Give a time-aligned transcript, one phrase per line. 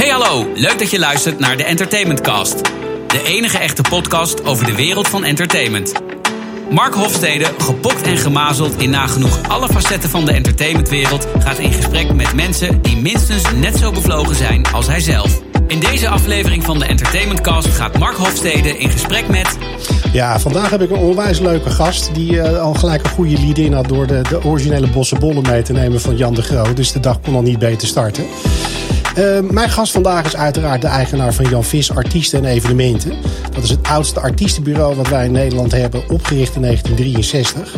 [0.00, 2.64] Hey hallo, leuk dat je luistert naar de Entertainment Cast.
[3.06, 5.92] De enige echte podcast over de wereld van entertainment.
[6.70, 12.12] Mark Hofstede, gepokt en gemazeld in nagenoeg alle facetten van de entertainmentwereld, gaat in gesprek
[12.12, 15.40] met mensen die minstens net zo bevlogen zijn als hij zelf.
[15.66, 19.58] In deze aflevering van de Entertainment Cast gaat Mark Hofstede in gesprek met.
[20.12, 23.58] Ja, vandaag heb ik een onwijs leuke gast die uh, al gelijk een goede lead
[23.58, 26.76] in had door de, de originele bossenbollen mee te nemen van Jan de Groot.
[26.76, 28.24] Dus de dag kon al niet beter starten.
[29.18, 33.12] Uh, mijn gast vandaag is uiteraard de eigenaar van Jan Vis Artiesten en Evenementen.
[33.54, 37.74] Dat is het oudste artiestenbureau wat wij in Nederland hebben, opgericht in 1963.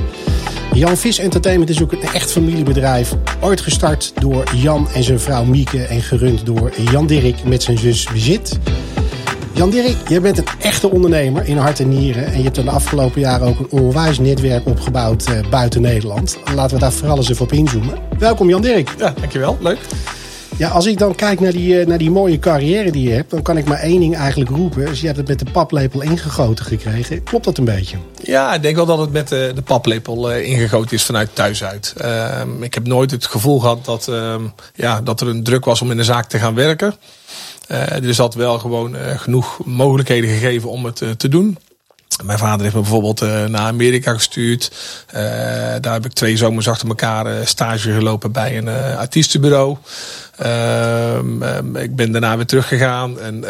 [0.72, 3.14] Jan Vis Entertainment is ook een echt familiebedrijf.
[3.40, 7.78] Ooit gestart door Jan en zijn vrouw Mieke en gerund door Jan Dirk met zijn
[7.78, 8.58] zus Bezit.
[9.52, 12.26] Jan Dirk, jij bent een echte ondernemer in hart en nieren.
[12.26, 16.38] En je hebt de afgelopen jaren ook een onwijs netwerk opgebouwd uh, buiten Nederland.
[16.54, 17.98] Laten we daar vooral eens even op inzoomen.
[18.18, 18.94] Welkom Jan Dirk.
[18.98, 19.58] Ja, dankjewel.
[19.60, 19.78] Leuk.
[20.62, 23.42] Ja, als ik dan kijk naar die, naar die mooie carrière die je hebt, dan
[23.42, 24.86] kan ik maar één ding eigenlijk roepen.
[24.86, 27.22] Dus je hebt het met de paplepel ingegoten gekregen.
[27.22, 27.96] Klopt dat een beetje?
[28.22, 31.94] Ja, ik denk wel dat het met de, de paplepel ingegoten is vanuit thuis uit.
[32.00, 34.34] Uh, ik heb nooit het gevoel gehad dat, uh,
[34.74, 36.94] ja, dat er een druk was om in de zaak te gaan werken.
[37.70, 41.58] Uh, er is wel gewoon genoeg mogelijkheden gegeven om het te doen.
[42.22, 44.70] Mijn vader heeft me bijvoorbeeld uh, naar Amerika gestuurd.
[45.06, 45.20] Uh,
[45.80, 49.76] daar heb ik twee zomers achter elkaar uh, stage gelopen bij een artiestenbureau.
[50.36, 53.44] Ehm, ik ben daarna weer teruggegaan en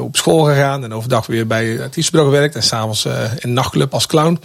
[0.00, 0.84] op school gegaan.
[0.84, 2.54] En overdag weer bij het artiestenbureau gewerkt.
[2.54, 3.06] En s'avonds
[3.38, 4.40] in nachtclub als clown.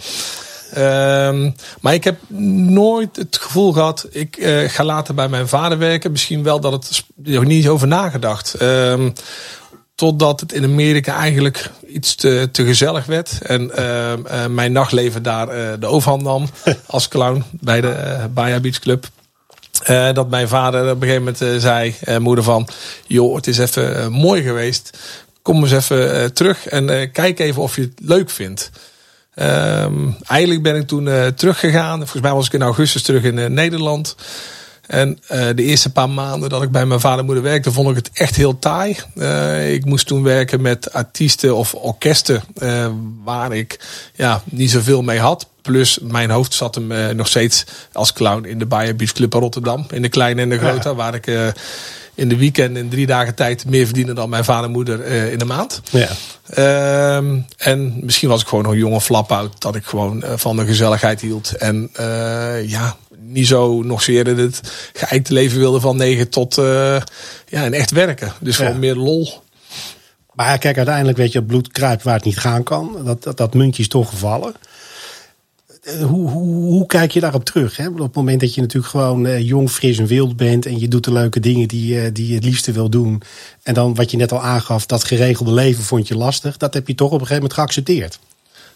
[0.72, 1.50] Ehm,
[1.80, 6.10] maar ik heb nooit het gevoel gehad, ik ga later bij mijn vader werken.
[6.10, 8.54] Misschien wel dat het er niet over nagedacht.
[8.54, 9.10] Ehm,
[9.94, 13.38] Totdat het in Amerika eigenlijk iets te, te gezellig werd.
[13.42, 16.48] En uh, uh, mijn nachtleven daar uh, de overhand nam
[16.86, 19.06] als clown bij de uh, Baja Beach Club.
[20.14, 22.68] dat mijn vader op een gegeven moment zei, moeder van...
[23.06, 24.98] joh, het is even mooi geweest.
[25.42, 28.70] Kom eens even terug en kijk even of je het leuk vindt.
[29.34, 31.98] Um, eigenlijk ben ik toen teruggegaan.
[31.98, 34.16] Volgens mij was ik in augustus terug in Nederland.
[34.86, 37.90] En uh, de eerste paar maanden dat ik bij mijn vader en moeder werkte, vond
[37.90, 38.96] ik het echt heel taai.
[39.14, 42.86] Uh, ik moest toen werken met artiesten of orkesten uh,
[43.24, 43.80] waar ik
[44.14, 45.46] ja, niet zoveel mee had.
[45.62, 49.40] Plus mijn hoofd zat hem nog steeds als clown in de Bayer Beach Club in
[49.40, 49.86] Rotterdam.
[49.90, 50.94] In de kleine en de grote, ja.
[50.94, 51.26] waar ik
[52.14, 55.38] in de weekend in drie dagen tijd meer verdiende dan mijn vader en moeder in
[55.38, 55.80] de maand.
[55.90, 56.08] Ja.
[56.58, 57.16] Uh,
[57.56, 59.62] en misschien was ik gewoon nog een jonge flap-out.
[59.62, 61.56] Dat ik gewoon uh, van de gezelligheid hield.
[61.56, 62.96] En uh, ja,
[63.26, 64.60] niet zo nog zeer in het
[64.92, 66.64] geëikte leven wilde van 9 tot uh,
[67.46, 68.32] ja, en echt werken.
[68.40, 68.78] Dus gewoon ja.
[68.78, 69.42] meer lol.
[70.32, 72.96] Maar kijk, uiteindelijk weet je, het bloed kruipt waar het niet gaan kan.
[73.04, 74.54] Dat, dat, dat muntje is toch gevallen.
[75.84, 77.76] Hoe, hoe, hoe kijk je daarop terug?
[77.76, 77.88] Hè?
[77.88, 80.66] Op het moment dat je natuurlijk gewoon uh, jong, fris en wild bent.
[80.66, 83.22] en je doet de leuke dingen die, die je het liefste wil doen.
[83.62, 86.56] en dan wat je net al aangaf, dat geregelde leven vond je lastig.
[86.56, 88.18] dat heb je toch op een gegeven moment geaccepteerd.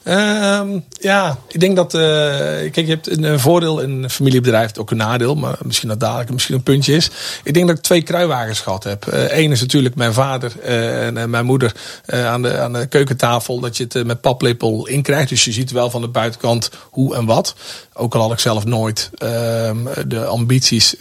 [0.08, 1.94] Um, ja, ik denk dat.
[1.94, 6.00] Uh, kijk, je hebt een, voordeel in een familiebedrijf, ook een nadeel, maar misschien dat
[6.00, 7.10] dadelijk misschien een puntje is.
[7.44, 9.06] Ik denk dat ik twee kruiwagens gehad heb.
[9.10, 11.72] Eén uh, is natuurlijk mijn vader uh, en mijn moeder
[12.06, 15.28] aan, de, aan de keukentafel, dat je het met paplepel inkrijgt.
[15.28, 17.54] Dus je ziet wel van de buitenkant hoe en wat.
[17.92, 19.76] Ook al had ik zelf nooit ehm,
[20.06, 20.94] de ambities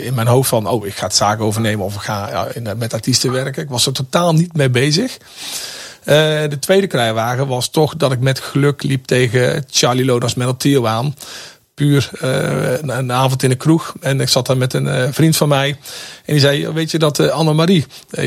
[0.00, 2.94] in mijn hoofd van, oh, ik ga het zaken overnemen of ik ga ja, met
[2.94, 3.62] artiesten werken.
[3.62, 5.18] Ik was er totaal niet mee bezig.
[6.06, 6.14] Uh,
[6.48, 10.86] de tweede kruiwagen was toch dat ik met geluk liep tegen Charlie Lodas met Tio
[10.86, 11.14] aan.
[11.74, 13.94] Puur uh, een avond in de kroeg.
[14.00, 15.68] En ik zat daar met een uh, vriend van mij.
[16.24, 17.86] En die zei, weet je dat uh, Annemarie,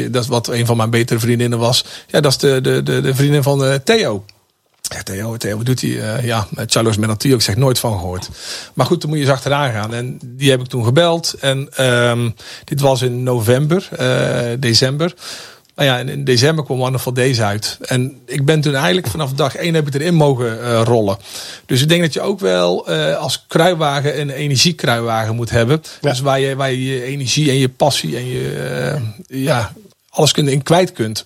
[0.10, 1.86] dat is wat een van mijn betere vriendinnen was.
[2.08, 4.26] Ja, dat is de, de, de, vriendin van Theo.
[4.82, 6.24] Ja, Theo, Theo, wat doet hij?
[6.24, 8.30] Ja, met Charles Menatio, ik zeg nooit van gehoord.
[8.74, 9.94] Maar goed, dan moet je eens achteraan gaan.
[9.94, 11.34] En die heb ik toen gebeld.
[11.40, 13.90] En um, dit was in november,
[14.60, 15.14] december.
[15.78, 17.78] Nou ja, in december kwam Wonderful Days uit.
[17.82, 21.18] En ik ben toen eigenlijk vanaf dag één heb ik erin mogen uh, rollen.
[21.66, 25.82] Dus ik denk dat je ook wel uh, als kruiwagen een energiekruiwagen moet hebben.
[26.02, 26.10] Ja.
[26.10, 29.00] Dus waar je, waar je je energie en je passie en je
[29.30, 29.74] uh, ja,
[30.10, 31.26] alles kunt in kwijt kunt.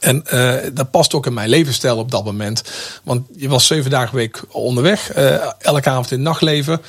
[0.00, 2.62] En uh, dat past ook in mijn levensstijl op dat moment.
[3.02, 5.16] Want je was zeven dagen week onderweg.
[5.16, 6.80] Uh, elke avond in het nachtleven.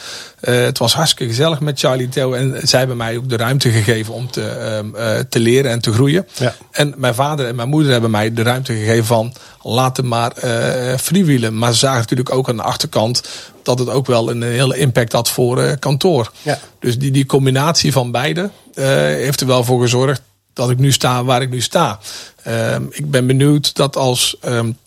[0.41, 2.33] Uh, het was hartstikke gezellig met Charlie Theo.
[2.33, 5.94] En zij hebben mij ook de ruimte gegeven om te, uh, te leren en te
[5.94, 6.27] groeien.
[6.38, 6.56] Ja.
[6.71, 9.33] En mijn vader en mijn moeder hebben mij de ruimte gegeven van...
[9.61, 10.31] laat hem maar
[10.97, 11.57] freewheelen.
[11.57, 13.23] Maar ze zagen natuurlijk ook aan de achterkant...
[13.63, 16.31] dat het ook wel een hele impact had voor kantoor.
[16.41, 16.59] Ja.
[16.79, 20.21] Dus die, die combinatie van beide heeft er wel voor gezorgd
[20.59, 22.00] dat ik nu sta waar ik nu sta.
[22.47, 24.77] Um, ik ben benieuwd dat als um,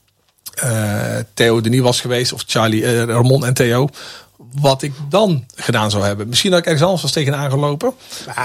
[0.65, 3.89] uh, Theo er niet was geweest, of Charlie, uh, Ramon en Theo,
[4.61, 6.29] wat ik dan gedaan zou hebben.
[6.29, 7.93] Misschien dat ik ergens anders was tegenaan gelopen.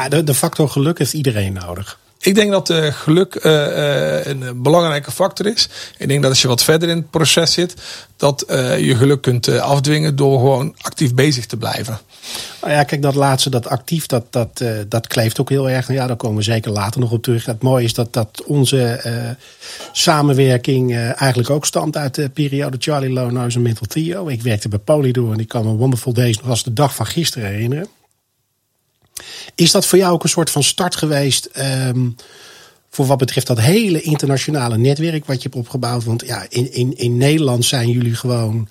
[0.09, 1.99] De, de factor geluk heeft iedereen nodig.
[2.19, 5.69] Ik denk dat uh, geluk uh, een belangrijke factor is.
[5.97, 7.73] Ik denk dat als je wat verder in het proces zit,
[8.15, 8.43] dat
[8.79, 11.99] je geluk kunt afdwingen door gewoon actief bezig te blijven.
[12.61, 15.87] Nou ja, kijk, dat laatste, dat actief, dat, dat, dat kleeft ook heel erg.
[15.87, 17.45] Ja, daar komen we zeker later nog op terug.
[17.45, 19.01] Het mooie is dat, dat onze
[19.91, 24.27] samenwerking eigenlijk ook stamt uit de periode Charlie Lono's en Mental Trio.
[24.27, 27.05] Ik werkte bij Polydor en ik kan me Wonderful Days nog als de dag van
[27.05, 27.87] gisteren herinneren.
[29.55, 31.49] Is dat voor jou ook een soort van start geweest?
[31.87, 32.15] Um,
[32.89, 36.03] voor wat betreft dat hele internationale netwerk wat je hebt opgebouwd?
[36.03, 38.67] Want ja, in, in, in Nederland zijn jullie gewoon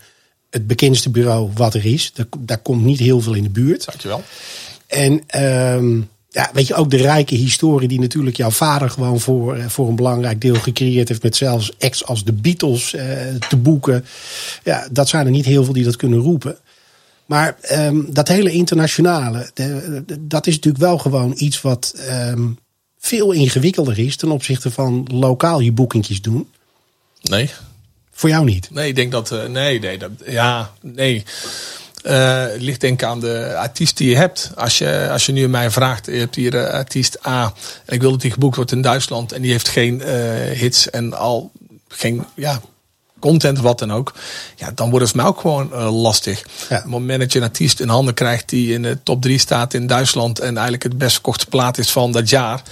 [0.51, 2.13] het bekendste bureau wat er is.
[2.15, 3.85] Daar, daar komt niet heel veel in de buurt.
[3.85, 4.23] Dankjewel.
[4.87, 9.57] En um, ja, weet je, ook de rijke historie die natuurlijk jouw vader gewoon voor,
[9.57, 11.23] eh, voor een belangrijk deel gecreëerd heeft.
[11.23, 13.03] Met zelfs acts als de Beatles uh,
[13.49, 14.05] te boeken.
[14.65, 16.59] Ja, dat zijn er niet heel veel die dat kunnen roepen.
[17.27, 22.59] Maar um, dat hele internationale, de, dat is natuurlijk wel gewoon iets wat um,
[22.99, 26.49] veel ingewikkelder is ten opzichte van lokaal je boekingjes doen.
[27.23, 27.51] Nee.
[28.11, 28.71] Voor jou niet?
[28.71, 29.33] Nee, ik denk dat.
[29.33, 31.25] Uh, nee, nee, dat, ja, nee.
[32.05, 34.51] Uh, het ligt denk ik aan de artiest die je hebt.
[34.55, 37.53] Als je, als je nu mij vraagt, je hebt hier uh, artiest A
[37.85, 40.03] en ik wil dat die geboekt wordt in Duitsland en die heeft geen
[40.53, 41.53] hits en al
[41.89, 42.61] geen ja,
[43.19, 44.13] content, wat dan ook.
[44.57, 46.43] Ja, dan wordt het voor mij ook gewoon uh, lastig.
[46.69, 46.77] Ja.
[46.77, 49.39] Op het moment dat je een artiest in handen krijgt die in de top 3
[49.39, 52.63] staat in Duitsland en eigenlijk het best verkochte plaat is van dat jaar.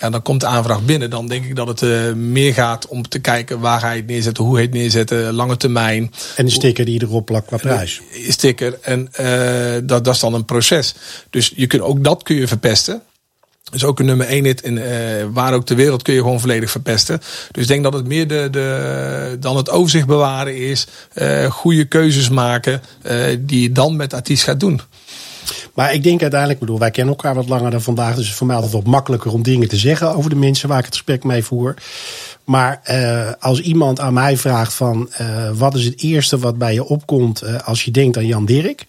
[0.00, 1.10] Ja, dan komt de aanvraag binnen.
[1.10, 4.06] Dan denk ik dat het uh, meer gaat om te kijken waar ga je het
[4.06, 6.12] neerzetten, hoe hij het neerzetten, lange termijn.
[6.36, 8.00] En de sticker die erop plakt qua prijs.
[8.28, 8.78] Sticker.
[8.80, 10.94] En uh, dat, dat is dan een proces.
[11.30, 13.02] Dus je kunt, ook dat kun je verpesten.
[13.72, 14.84] Dus ook een nummer 1 hit in uh,
[15.32, 17.20] waar ook de wereld kun je gewoon volledig verpesten.
[17.50, 20.86] Dus ik denk dat het meer de, de, dan het overzicht bewaren is.
[21.14, 24.80] Uh, goede keuzes maken uh, die je dan met artiest gaat doen.
[25.74, 28.08] Maar ik denk uiteindelijk, bedoel, wij kennen elkaar wat langer dan vandaag.
[28.08, 30.68] Dus het is voor mij altijd wat makkelijker om dingen te zeggen over de mensen
[30.68, 31.74] waar ik het gesprek mee voer.
[32.44, 32.80] Maar
[33.40, 35.10] als iemand aan mij vraagt van
[35.54, 38.86] wat is het eerste wat bij je opkomt als je denkt aan Jan Dirk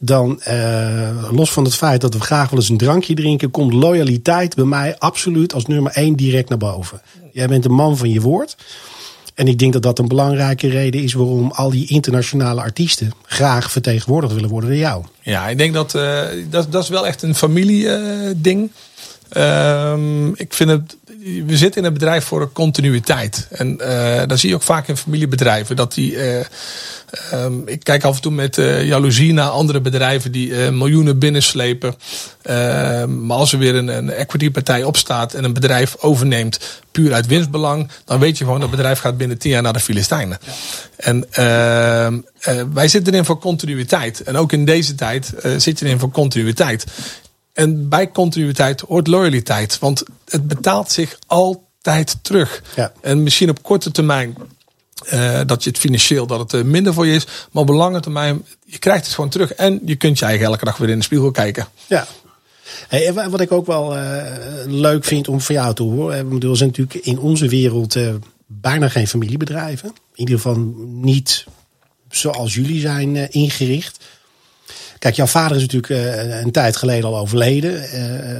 [0.00, 3.72] dan uh, los van het feit dat we graag wel eens een drankje drinken, komt
[3.72, 7.00] loyaliteit bij mij absoluut als nummer één direct naar boven.
[7.32, 8.56] Jij bent een man van je woord.
[9.34, 13.70] En ik denk dat dat een belangrijke reden is waarom al die internationale artiesten graag
[13.70, 15.04] vertegenwoordigd willen worden door jou.
[15.22, 18.70] Ja, ik denk dat uh, dat, dat is wel echt een familieding.
[19.36, 19.94] Uh,
[20.34, 20.96] ik vind het
[21.46, 23.46] we zitten in een bedrijf voor een continuïteit.
[23.50, 25.76] En uh, dat zie je ook vaak in familiebedrijven.
[25.76, 26.40] Dat die, uh,
[27.32, 31.94] um, ik kijk af en toe met uh, jaloezie naar andere bedrijven die miljoenen binnenslepen.
[32.42, 37.26] Ehm, maar als er weer een, een equity-partij opstaat en een bedrijf overneemt puur uit
[37.26, 40.38] winstbelang, dan weet je gewoon dat het bedrijf gaat binnen tien jaar naar de Filistijnen.
[40.96, 42.18] En ehm,
[42.72, 44.22] wij zitten erin voor continuïteit.
[44.22, 46.84] En ook in deze tijd zit je erin voor continuïteit.
[47.58, 49.78] En bij continuïteit hoort loyaliteit.
[49.78, 52.62] Want het betaalt zich altijd terug.
[52.76, 52.92] Ja.
[53.00, 54.36] En misschien op korte termijn
[55.12, 57.26] uh, dat je het financieel dat het uh, minder voor je is.
[57.50, 59.52] Maar op lange termijn, je krijgt het gewoon terug.
[59.52, 61.66] En je kunt je eigen elke dag weer in de spiegel kijken.
[61.86, 62.06] Ja.
[62.88, 64.22] Hey, wat ik ook wel uh,
[64.66, 66.38] leuk vind om voor jou te horen.
[66.38, 67.96] We zijn natuurlijk in onze wereld
[68.46, 69.88] bijna geen familiebedrijven.
[69.88, 70.56] In ieder geval
[70.88, 71.44] niet
[72.10, 74.04] zoals jullie zijn ingericht.
[74.98, 77.72] Kijk, jouw vader is natuurlijk uh, een tijd geleden al overleden.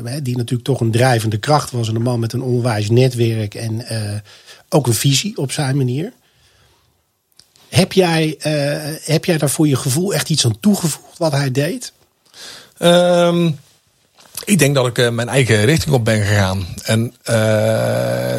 [0.05, 1.89] Uh, die natuurlijk toch een drijvende kracht was.
[1.89, 3.85] En een man met een onwijs netwerk en
[4.69, 6.13] ook een visie op zijn manier.
[7.69, 8.37] Heb jij,
[9.05, 11.93] heb jij daar voor je gevoel echt iets aan toegevoegd wat hij deed?
[12.79, 13.59] Um,
[14.45, 16.67] ik denk dat ik mijn eigen richting op ben gegaan.
[16.83, 17.15] En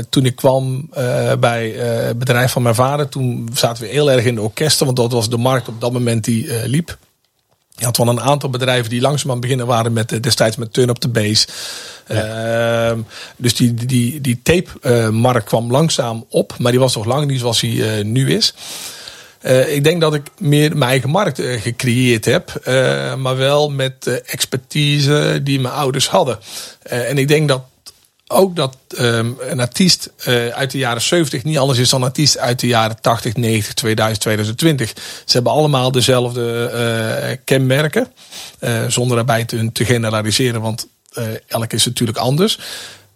[0.10, 0.89] toen ik kwam
[1.39, 4.86] bij het bedrijf van mijn vader, toen zaten we heel erg in de orkesten.
[4.86, 6.98] Want dat was de markt op dat moment die liep.
[7.79, 10.74] Je had wel een aantal bedrijven die langzaam aan beginnen waren met eh, destijds met
[10.74, 11.48] Turn Up the Base.
[12.07, 12.91] Ja.
[12.91, 12.98] Uh,
[13.38, 17.62] dus die, die, die tape-markt kwam langzaam op, maar die was nog lang niet zoals
[17.62, 18.53] hij uh, nu is.
[19.41, 22.62] Uh, ik denk dat ik meer mijn eigen markt gecreëerd heb,
[23.17, 26.39] maar wel met expertise die mijn ouders hadden.
[26.83, 27.62] en ik denk dat
[28.31, 32.07] ook dat um, een artiest uh, uit de jaren 70 niet anders is dan een
[32.07, 34.93] artiest uit de jaren 80, 90, 2000, 2020.
[35.25, 36.71] Ze hebben allemaal dezelfde
[37.29, 38.07] uh, kenmerken.
[38.59, 40.88] Uh, zonder daarbij te, generaliseren, want
[41.48, 42.59] elk is natuurlijk anders.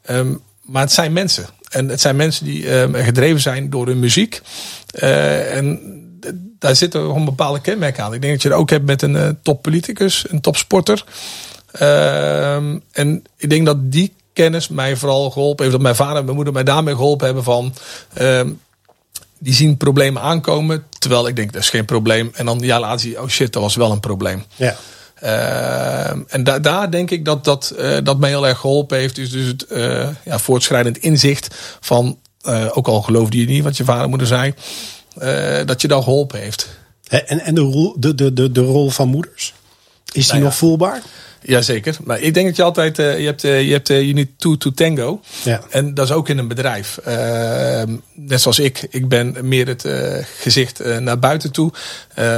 [0.10, 1.46] Um, maar het zijn mensen.
[1.70, 4.42] En het zijn mensen die um, gedreven zijn door hun muziek.
[4.92, 5.80] en
[6.60, 8.14] daar zitten gewoon bepaalde kenmerken aan.
[8.14, 11.04] Ik denk dat je het ook hebt met een toppoliticus, een topsporter.
[12.92, 15.76] en ik denk dat die kennis mij vooral geholpen heeft.
[15.76, 17.74] Dat mijn vader en mijn moeder mij daarmee geholpen hebben van.
[18.22, 18.42] Uh,
[19.40, 20.86] die zien problemen aankomen.
[21.00, 22.32] Terwijl ik denk, dat is geen probleem.
[22.34, 24.44] En dan ja, laat zie je, oh shit, dat was wel een probleem.
[24.56, 24.76] Ja.
[26.28, 29.16] en da daar denk ik dat dat, dat mij heel erg geholpen heeft.
[29.16, 29.66] Dus, dus het
[30.26, 32.18] ja, voortschrijdend inzicht van,
[32.72, 34.54] ook al geloofde je niet wat je vader moeder zei,
[35.66, 36.68] dat je dat geholpen heeft.
[37.08, 39.54] En, en de, rol, de, de, de, de rol van moeders?
[40.12, 41.02] Is die nou nog voelbaar?
[41.44, 41.98] Jazeker.
[42.04, 44.28] Maar ik denk dat je altijd, uh, je hebt, uh, je hebt uh, you need
[44.38, 45.22] two to tango.
[45.44, 45.62] Ja.
[45.70, 46.98] En dat is ook in een bedrijf.
[46.98, 48.88] Ehm, net zoals ik.
[48.90, 49.86] Ik ben meer het
[50.40, 51.72] gezicht naar buiten toe.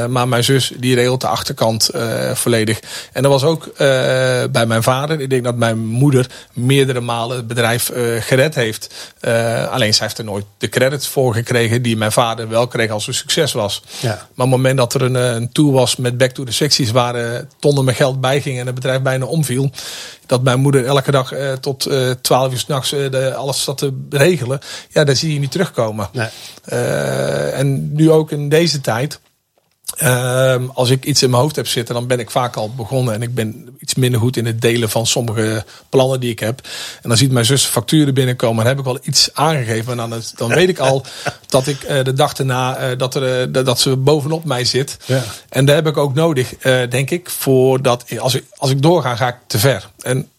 [0.09, 1.89] maar mijn zus, die regelt de achterkant
[2.33, 2.79] volledig.
[3.11, 3.73] En dat was ook
[4.51, 5.19] bij mijn vader.
[5.19, 9.13] Ik denk dat mijn moeder meerdere malen het bedrijf gered heeft.
[9.69, 13.07] alleen zij heeft er nooit de credits voor gekregen die mijn vader wel kreeg als
[13.07, 13.83] een succes was.
[13.99, 14.09] Ja.
[14.09, 16.91] Maar op het moment dat er een, een tour was met Back to the Secties
[16.91, 19.71] waar tonnen met geld bij ging en het bedrijf bijna omviel.
[20.25, 24.05] Dat mijn moeder elke dag eh, tot uh, 12 uur s'nachts uh, alles zat te
[24.09, 24.59] regelen.
[24.89, 26.09] Ja, daar zie je niet terugkomen.
[26.13, 26.27] Nee.
[27.51, 29.19] En nu ook in deze tijd.
[30.03, 33.13] Uh, als ik iets in mijn hoofd heb zitten, dan ben ik vaak al begonnen.
[33.13, 36.61] En ik ben iets minder goed in het delen van sommige plannen die ik heb.
[37.01, 38.63] En dan ziet mijn zus facturen binnenkomen.
[38.63, 39.91] En heb ik al iets aangegeven.
[39.91, 41.05] En dan, dan weet ik al
[41.47, 44.97] dat ik uh, de dag erna uh, dat, er, uh, dat ze bovenop mij zit.
[45.05, 45.23] Ja.
[45.49, 46.57] En daar heb ik ook nodig,
[46.89, 47.29] denk ik.
[47.29, 49.89] Voordat als ik, als ik doorga, ga ik te ver.
[50.01, 50.29] En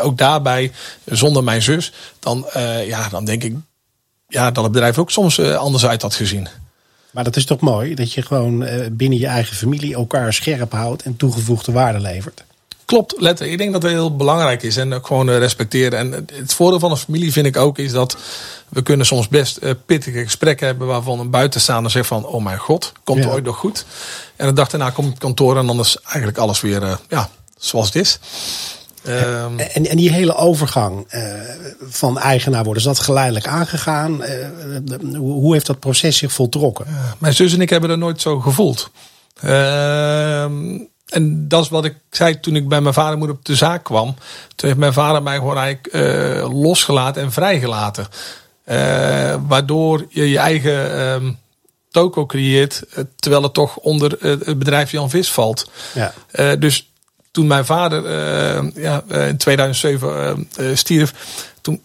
[0.00, 0.72] ook daarbij,
[1.04, 2.46] zonder mijn zus, dan,
[2.86, 3.54] ja, dan denk ik
[4.28, 6.48] ja, dat het bedrijf ook soms anders uit had gezien.
[7.14, 10.72] Maar dat is toch mooi dat je gewoon eh, binnen je eigen familie elkaar scherp
[10.72, 12.44] houdt en toegevoegde waarde levert.
[12.84, 13.46] Klopt, letter.
[13.46, 15.98] Ik denk dat dat heel belangrijk is en ook gewoon eh, respecteren.
[15.98, 18.16] En het voordeel van een familie vind ik ook is dat
[18.68, 22.58] we kunnen soms best eh, pittige gesprekken hebben waarvan een buitenstaander zegt van oh mijn
[22.58, 23.30] god, komt ja.
[23.30, 23.84] ooit nog goed.
[24.36, 27.86] En de dag daarna komt het kantoor en dan is eigenlijk alles weer ja, zoals
[27.86, 28.18] het is.
[29.08, 31.22] Um, en, en die hele overgang uh,
[31.88, 34.22] van eigenaar worden, is dat geleidelijk aangegaan?
[34.22, 36.86] Uh, hoe heeft dat proces zich voltrokken?
[37.18, 38.90] mijn zus en ik hebben dat nooit zo gevoeld.
[39.44, 43.44] Uh, en dat is wat ik zei toen ik bij mijn vader en moeder op
[43.44, 44.14] de zaak kwam.
[44.56, 48.06] Toen heeft mijn vader mij gewoon eigenlijk losgelaten en vrijgelaten.
[49.46, 51.32] waardoor je je eigen ehm,
[51.90, 52.82] toko creëert,
[53.16, 55.70] terwijl het toch onder het bedrijf Jan Vis valt.
[55.94, 56.56] Ja.
[56.56, 56.92] dus
[57.34, 61.12] toen mijn vader uh, ja, uh, in 2007 uh, stierf,
[61.60, 61.80] toen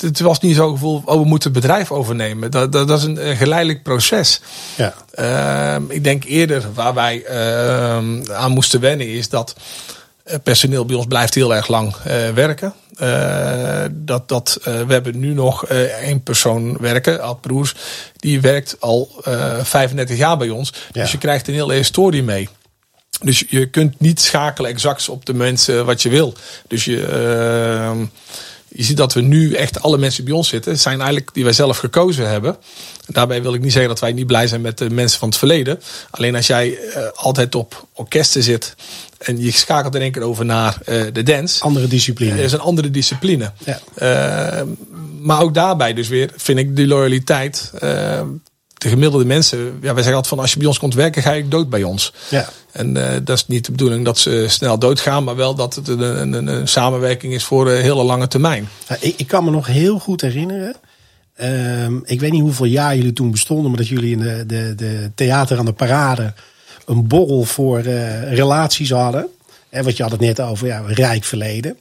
[0.00, 2.50] het was niet zo gevoel, oh, we moeten het bedrijf overnemen.
[2.50, 4.40] Dat, dat, dat is een, geleidelijk proces.
[4.76, 4.94] Ja.
[5.14, 9.54] Ehm, ik denk eerder waar wij ehm, aan moesten wennen is dat
[10.42, 11.94] personeel bij ons blijft heel erg lang
[12.34, 12.74] werken.
[13.90, 15.66] dat, dat, we hebben nu nog
[16.00, 17.74] één persoon werken, Ad Broers,
[18.16, 19.22] die werkt al
[19.62, 20.72] 35 jaar bij ons.
[20.92, 22.48] Dus je krijgt een hele historie mee.
[23.22, 26.34] Dus je kunt niet schakelen exact op de mensen wat je wil.
[26.68, 28.06] Dus je, uh,
[28.68, 31.52] je ziet dat we nu echt alle mensen bij ons zitten, zijn eigenlijk die wij
[31.52, 32.56] zelf gekozen hebben.
[33.06, 35.38] Daarbij wil ik niet zeggen dat wij niet blij zijn met de mensen van het
[35.38, 35.80] verleden.
[36.10, 38.74] Alleen als jij uh, altijd op orkesten zit
[39.18, 41.62] en je schakelt in één keer over naar uh, de dance.
[41.62, 42.36] Andere discipline.
[42.36, 43.52] Dat is een andere discipline.
[43.64, 43.80] Ja.
[44.60, 44.66] Uh,
[45.20, 47.72] maar ook daarbij dus weer vind ik die loyaliteit
[48.82, 51.32] de gemiddelde mensen, ja, wij zeggen altijd van als je bij ons komt werken, ga
[51.32, 52.12] je dood bij ons.
[52.28, 52.48] Ja.
[52.72, 55.88] En uh, dat is niet de bedoeling dat ze snel doodgaan, maar wel dat het
[55.88, 58.68] een, een, een samenwerking is voor een hele lange termijn.
[59.00, 60.74] ik, ik, kan me nog heel goed herinneren.
[61.40, 64.74] Uh, ik weet niet hoeveel jaar jullie toen bestonden, maar dat jullie in de, de,
[64.74, 66.34] de theater aan de parade
[66.86, 69.26] een borrel voor uh, relaties hadden.
[69.68, 71.76] En wat je had het net over, ja, rijk verleden.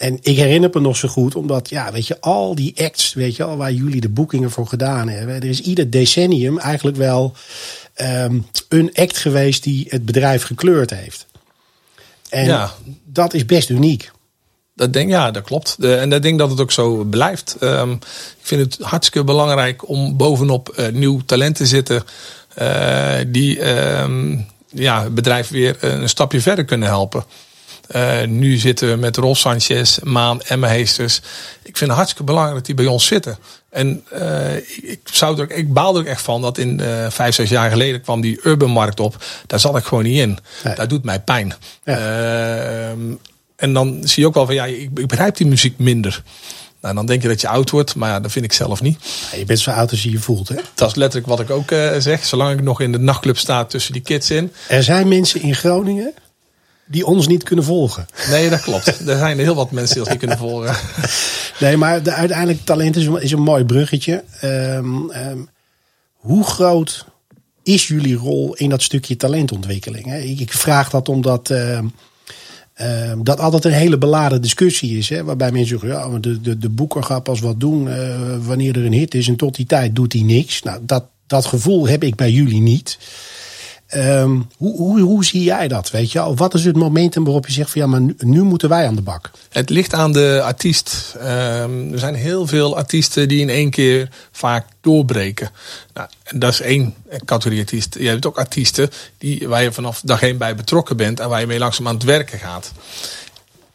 [0.00, 3.36] En ik herinner me nog zo goed, omdat, ja, weet je, al die acts, weet
[3.36, 5.34] je al, waar jullie de boekingen voor gedaan hebben.
[5.34, 7.34] Er is ieder decennium eigenlijk wel
[7.96, 11.26] um, een act geweest die het bedrijf gekleurd heeft.
[12.28, 12.72] En ja.
[13.04, 14.10] dat is best uniek.
[14.74, 15.76] Dat denk, ja, dat klopt.
[15.80, 17.56] En ik denk dat het ook zo blijft.
[17.60, 22.02] Um, ik vind het hartstikke belangrijk om bovenop uh, nieuw talent te zitten.
[22.58, 23.68] Uh, die
[24.00, 27.24] um, ja, het bedrijf weer een stapje verder kunnen helpen.
[27.96, 31.16] Uh, nu zitten we met Ros Sanchez, Maan, Emma Heesters.
[31.62, 33.38] Ik vind het hartstikke belangrijk dat die bij ons zitten.
[33.70, 37.48] En uh, ik, zou er, ik baal er echt van dat in uh, vijf, zes
[37.48, 39.24] jaar geleden kwam die urban markt op.
[39.46, 40.38] Daar zat ik gewoon niet in.
[40.64, 40.74] Nee.
[40.74, 41.54] Dat doet mij pijn.
[41.84, 41.96] Ja.
[43.56, 46.22] en dan zie je ook wel van ja, ik, ik begrijp die muziek minder.
[46.80, 48.98] Nou, dan denk je dat je oud wordt, maar ja, dat vind ik zelf niet.
[49.32, 50.56] Ja, je bent zo oud als je je voelt, hè?
[50.74, 52.24] Dat is letterlijk wat ik ook uh, zeg.
[52.24, 54.52] Zolang ik nog in de nachtclub sta tussen die kids in.
[54.68, 56.14] Er zijn mensen in Groningen
[56.90, 58.06] die ons niet kunnen volgen.
[58.30, 58.86] Nee, dat klopt.
[59.08, 60.76] er zijn heel wat mensen die ons niet kunnen volgen.
[61.60, 64.24] nee, maar de, uiteindelijk talent is, is een mooi bruggetje.
[64.44, 65.48] Um, um,
[66.14, 67.06] hoe groot
[67.62, 70.14] is jullie rol in dat stukje talentontwikkeling?
[70.14, 75.08] Ik, ik vraag dat omdat uh, dat altijd een hele beladen discussie is.
[75.08, 78.76] Hè, waarbij mensen zeggen, ja, de, de, de boeker gaat pas wat doen uh, wanneer
[78.76, 79.28] er een hit is.
[79.28, 80.62] En tot die tijd doet hij niks.
[80.62, 82.98] Nou, dat, dat gevoel heb ik bij jullie niet.
[83.90, 85.90] Ehm, hoe, hoe, hoe zie jij dat?
[85.90, 86.34] Weet je?
[86.34, 89.02] Wat is het momentum waarop je zegt van ja, maar nu, moeten wij aan de
[89.02, 89.30] bak?
[89.48, 91.14] Het ligt aan de artiest.
[91.18, 95.50] Ehm, er zijn heel veel artiesten die in één keer vaak doorbreken.
[95.94, 96.94] Nou, dat is één
[97.24, 97.96] categorie artiest.
[97.98, 101.40] Je hebt ook artiesten die, waar je vanaf dag één bij betrokken bent en waar
[101.40, 102.72] je mee langzaam aan het werken gaat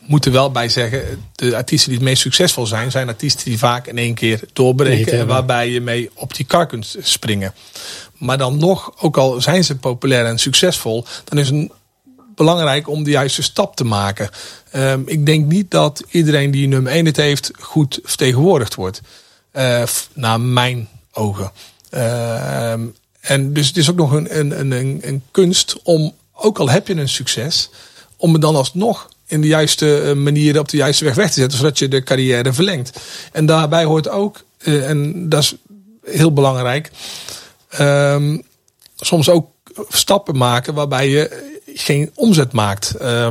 [0.05, 3.57] moet er wel bij zeggen, de artiesten die het meest succesvol zijn, zijn artiesten die
[3.57, 5.19] vaak in één keer doorbreken.
[5.19, 7.53] En waarbij je mee op die kar kunt springen.
[8.17, 11.71] Maar dan nog, ook al zijn ze populair en succesvol, dan is het
[12.35, 14.29] belangrijk om de juiste stap te maken.
[14.75, 19.01] Um, ik denk niet dat iedereen die nummer 1 het heeft, goed vertegenwoordigd wordt.
[19.53, 19.83] Uh,
[20.13, 21.51] naar mijn ogen.
[21.91, 22.71] Uh,
[23.19, 26.87] en dus het is ook nog een, een, een, een kunst om, ook al heb
[26.87, 27.69] je een succes,
[28.17, 31.39] om het dan alsnog in de juiste eh, manier op de juiste weg weg te
[31.39, 32.99] zetten, zodat je de carrière verlengt.
[33.31, 35.55] En daarbij hoort ook, uh, en dat is
[36.03, 36.91] heel belangrijk,
[37.79, 38.43] um,
[38.95, 39.49] soms ook
[39.89, 42.95] stappen maken waarbij je geen omzet maakt.
[43.01, 43.27] Uh,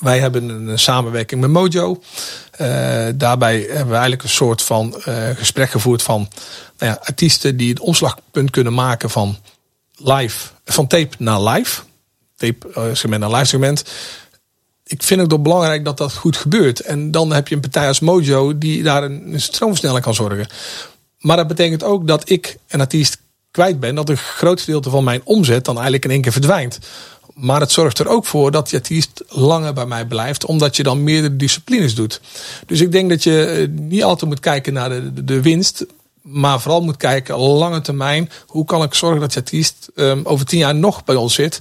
[0.00, 2.02] wij hebben een samenwerking met Mojo.
[2.60, 4.94] Uh, daarbij hebben we eigenlijk een soort van
[5.36, 6.28] gesprek gevoerd van
[6.78, 9.38] nou ja, artiesten die het omslagpunt kunnen maken van
[9.96, 11.82] live, van tape naar live.
[12.36, 13.84] Tape segment naar live segment
[14.88, 16.80] ik vind het ook belangrijk dat dat goed gebeurt.
[16.80, 20.46] En dan heb je een partij als Mojo die daar een, een stroomversneller kan zorgen.
[21.18, 23.18] Maar dat betekent ook dat ik een artiest
[23.50, 23.94] kwijt ben.
[23.94, 26.78] Dat een groot gedeelte van mijn omzet dan eigenlijk in één keer verdwijnt.
[27.34, 30.44] Maar het zorgt er ook voor dat je artiest langer bij mij blijft.
[30.44, 32.20] Omdat je dan meerdere disciplines doet.
[32.66, 35.86] Dus ik denk dat je eh, niet altijd moet kijken naar de, de winst.
[36.22, 38.30] Maar vooral moet kijken, lange termijn.
[38.46, 41.60] Hoe kan ik zorgen dat je artiest um, over tien jaar nog bij ons zit.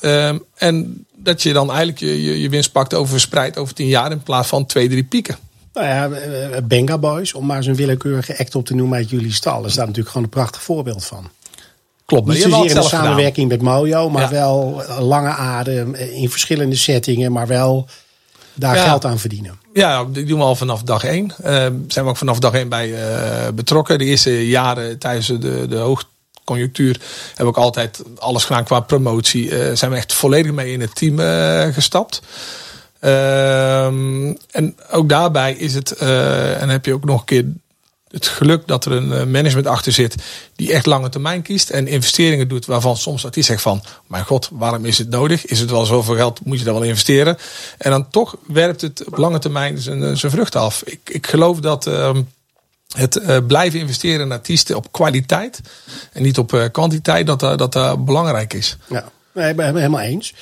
[0.00, 3.86] Um, en dat je dan eigenlijk je, je, je winst pakt over verspreid over tien
[3.86, 5.36] jaar in plaats van twee, drie pieken.
[5.72, 9.64] Nou ja, Benga Boys, om maar zo'n willekeurige act op te noemen uit jullie stal,
[9.64, 11.30] is daar natuurlijk gewoon een prachtig voorbeeld van.
[12.04, 16.76] Klopt, maar Niet zozeer in de samenwerking met Mojo, maar wel lange adem in verschillende
[16.76, 17.86] settingen, maar wel
[18.54, 19.58] daar geld aan verdienen.
[19.72, 21.32] Ja, dat doen we al vanaf dag één.
[21.40, 23.98] Uh, zijn we ook vanaf dag één bij uh, betrokken.
[23.98, 26.06] De eerste jaren tijdens de, de hoogte
[26.52, 27.00] conjunctuur
[27.34, 29.50] heb ik altijd alles gedaan qua promotie.
[29.50, 32.22] Uh, zijn we echt volledig mee in het team uh, gestapt.
[33.00, 33.86] Uh,
[34.50, 37.44] en ook daarbij is het, uh, en heb je ook nog een keer
[38.08, 40.14] het geluk dat er een management achter zit
[40.56, 44.48] die echt lange termijn kiest en investeringen doet waarvan soms artiest zegt van, mijn god,
[44.52, 45.46] waarom is het nodig?
[45.46, 46.44] Is het wel zoveel geld?
[46.44, 47.38] Moet je daar wel investeren?
[47.78, 50.82] En dan toch werpt het op lange termijn zijn, zijn vrucht af.
[50.84, 52.22] Ik, ik geloof dat ehm,
[52.96, 55.60] het uh, blijven investeren in artiesten op kwaliteit
[56.12, 58.76] en niet op uh, kwantiteit, dat uh, dat belangrijk is.
[58.88, 59.10] Ja.
[59.34, 60.34] Nee, ben helemaal eens.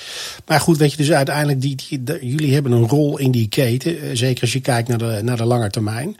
[0.46, 4.16] Maar goed, weet je, dus uiteindelijk, die, jullie hebben een rol in die keten.
[4.16, 6.16] Zeker als je kijkt naar de, naar de lange termijn.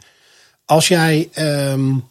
[0.65, 1.29] Als jij
[1.71, 2.03] um,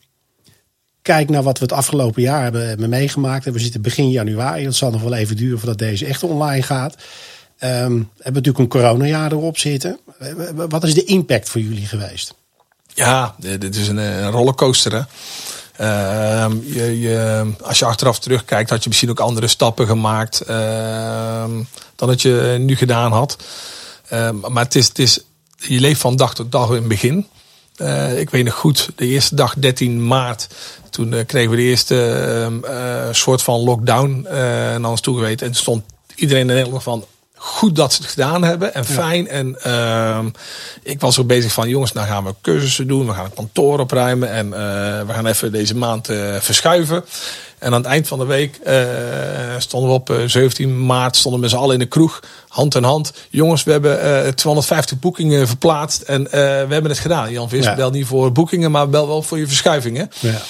[1.02, 3.46] kijkt naar wat we het afgelopen jaar hebben, hebben meegemaakt.
[3.46, 4.64] En we zitten begin januari.
[4.64, 6.94] Dat zal nog wel even duren voordat deze echt online gaat.
[6.94, 7.00] Um,
[7.61, 9.98] hebben we natuurlijk een coronajaar erop zitten.
[10.54, 12.35] Wat is de impact voor jullie geweest?
[13.04, 14.92] Ja, dit is een, een rollercoaster.
[14.92, 15.02] Hè?
[15.80, 21.44] Uh, je, je, als je achteraf terugkijkt, had je misschien ook andere stappen gemaakt uh,
[21.96, 23.36] dan dat je nu gedaan had.
[24.12, 25.20] Uh, maar het is, het is,
[25.56, 27.26] je leeft van dag tot dag in het begin.
[27.76, 30.48] Uh, ik weet nog goed, de eerste dag 13 maart,
[30.90, 34.26] toen kregen we de eerste soort van lockdown
[34.80, 35.46] naar ons toegeweten.
[35.46, 35.84] En toen stond
[36.14, 37.04] iedereen in Nederland van,
[37.42, 39.24] goed dat ze het gedaan hebben en fijn.
[39.24, 39.31] Ja.
[39.31, 40.18] En uh,
[40.83, 43.07] ik was ook bezig van, jongens, nou gaan we cursussen doen.
[43.07, 44.53] We gaan het kantoor opruimen en uh,
[45.07, 47.05] we gaan even deze maand uh, verschuiven.
[47.59, 48.74] En aan het eind van de week uh,
[49.59, 52.83] stonden we op 17 maart stonden we met z'n allen in de kroeg, hand in
[52.83, 53.12] hand.
[53.31, 57.33] Jongens, we hebben 250 boekingen verplaatst en we hebben het gedaan.
[57.33, 57.74] Jan Vis ja.
[57.74, 60.11] belt niet voor boekingen, maar bel wel voor je verschuivingen.
[60.18, 60.40] Ja.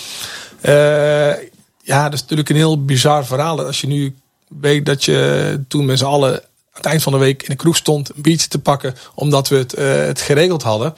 [1.83, 3.65] ja, dat is natuurlijk een heel bizar verhaal.
[3.65, 4.17] Als je nu
[4.61, 6.43] weet dat je toen met z'n allen
[6.83, 9.57] het eind van de week in de kroeg stond een biertje te pakken omdat we
[9.57, 10.95] het, uh, het geregeld hadden.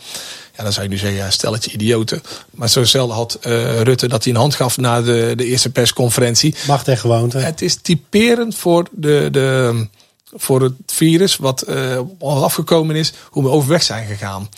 [0.57, 2.23] Ja, dan zou je nu zeggen, ja, stelletje idioten.
[2.51, 5.71] Maar zo zelden had uh, Rutte dat hij een hand gaf na de, de eerste
[5.71, 6.55] persconferentie.
[6.67, 7.39] Macht en gewoonte.
[7.39, 9.87] Het is typerend voor, de, de,
[10.35, 14.49] voor het virus wat uh, afgekomen is, hoe we overweg zijn gegaan.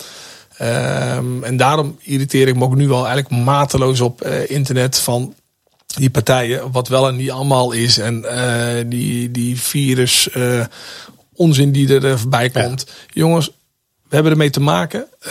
[0.63, 5.35] Um, en daarom irriteer ik me ook nu al eigenlijk mateloos op internet van
[5.97, 7.99] die partijen, wat wel en niet allemaal is.
[7.99, 10.65] En uh, die, die virus uh,
[11.37, 12.85] onzin die er voorbij komt.
[12.87, 12.93] Ja.
[13.13, 13.51] Jongens,
[14.09, 15.07] we hebben ermee te maken.
[15.25, 15.31] Uh,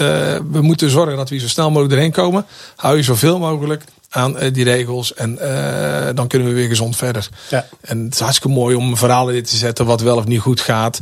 [0.52, 2.46] we moeten zorgen dat we zo snel mogelijk erheen komen.
[2.76, 5.14] Hou je zoveel mogelijk aan uh, die regels.
[5.14, 7.30] En uh, dan kunnen we weer gezond verder.
[7.50, 7.68] Ja.
[7.82, 10.62] En het is hartstikke mooi om verhaal in te zetten wat wel of niet goed
[10.62, 11.00] gaat.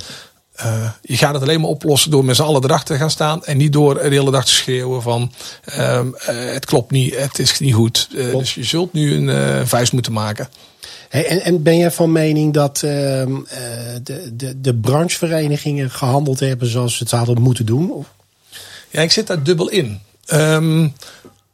[0.66, 3.46] Uh, je gaat het alleen maar oplossen door met z'n allen erachter te gaan staan.
[3.46, 5.32] En niet door de hele dag te schreeuwen van
[5.80, 8.08] uh, het klopt niet, het is niet goed.
[8.12, 10.50] Uh, dus je zult nu een vuist moeten maken.
[11.10, 13.36] Hey, en, en, ben jij van mening dat ehm,
[14.04, 17.92] de, de, de brancheverenigingen gehandeld hebben zoals ze het hadden moeten doen?
[17.92, 18.06] Of?
[18.90, 20.00] Ja, ik zit daar dubbel in.
[20.34, 20.94] Um,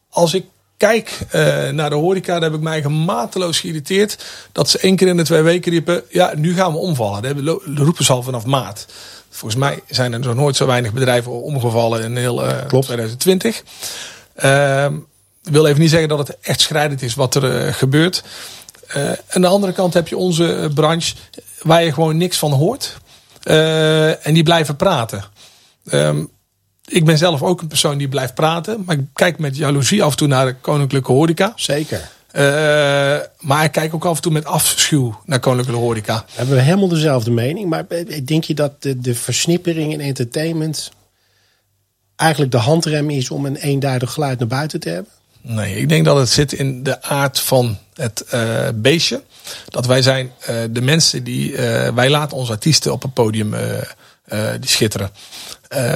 [0.10, 0.46] als ik
[0.78, 4.26] kijk uh, naar de horeca, daar heb ik mij mateloos geïrriteerd.
[4.52, 7.46] Dat ze één keer in de twee weken riepen, ja, nu gaan we omvallen.
[7.46, 8.86] Dat roepen ze al vanaf maart.
[9.30, 12.86] Volgens mij zijn er nog nooit zo weinig bedrijven omgevallen in heel uh, Klopt.
[12.86, 13.64] 2020.
[14.44, 14.86] Uh,
[15.44, 17.74] ik wil even niet zeggen dat het echt schrijdend is wat er
[18.96, 21.16] uh, aan de andere kant heb je onze branche
[21.62, 22.98] waar je gewoon niks van hoort.
[24.24, 25.24] en die blijven praten.
[25.92, 26.30] Um,
[26.88, 28.84] ik ben zelf ook een persoon die blijft praten.
[28.86, 31.54] Maar ik kijk met jaloezie af en toe naar de koninklijke horeca.
[31.56, 32.10] Zeker.
[32.34, 32.42] Uh,
[33.40, 36.26] maar ik kijk ook af en toe met afschuw naar koninklijke horeca.
[36.26, 37.70] We hebben helemaal dezelfde mening.
[37.70, 37.86] Maar
[38.24, 40.92] denk je dat de, de versnippering in entertainment
[42.16, 45.12] eigenlijk de handrem is om een eenduidig geluid naar buiten te hebben?
[45.50, 49.24] Nee, ik denk dat het zit in de aard van het uh, beestje.
[49.66, 51.56] Dat wij zijn uh, de mensen die.
[51.94, 53.56] wij laten onze artiesten op het podium
[54.60, 55.12] die schitteren.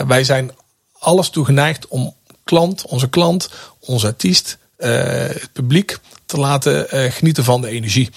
[0.07, 0.51] wij zijn
[0.99, 7.61] alles toe geneigd om klant, onze klant, onze artiest, het publiek te laten genieten van
[7.61, 8.09] de energie.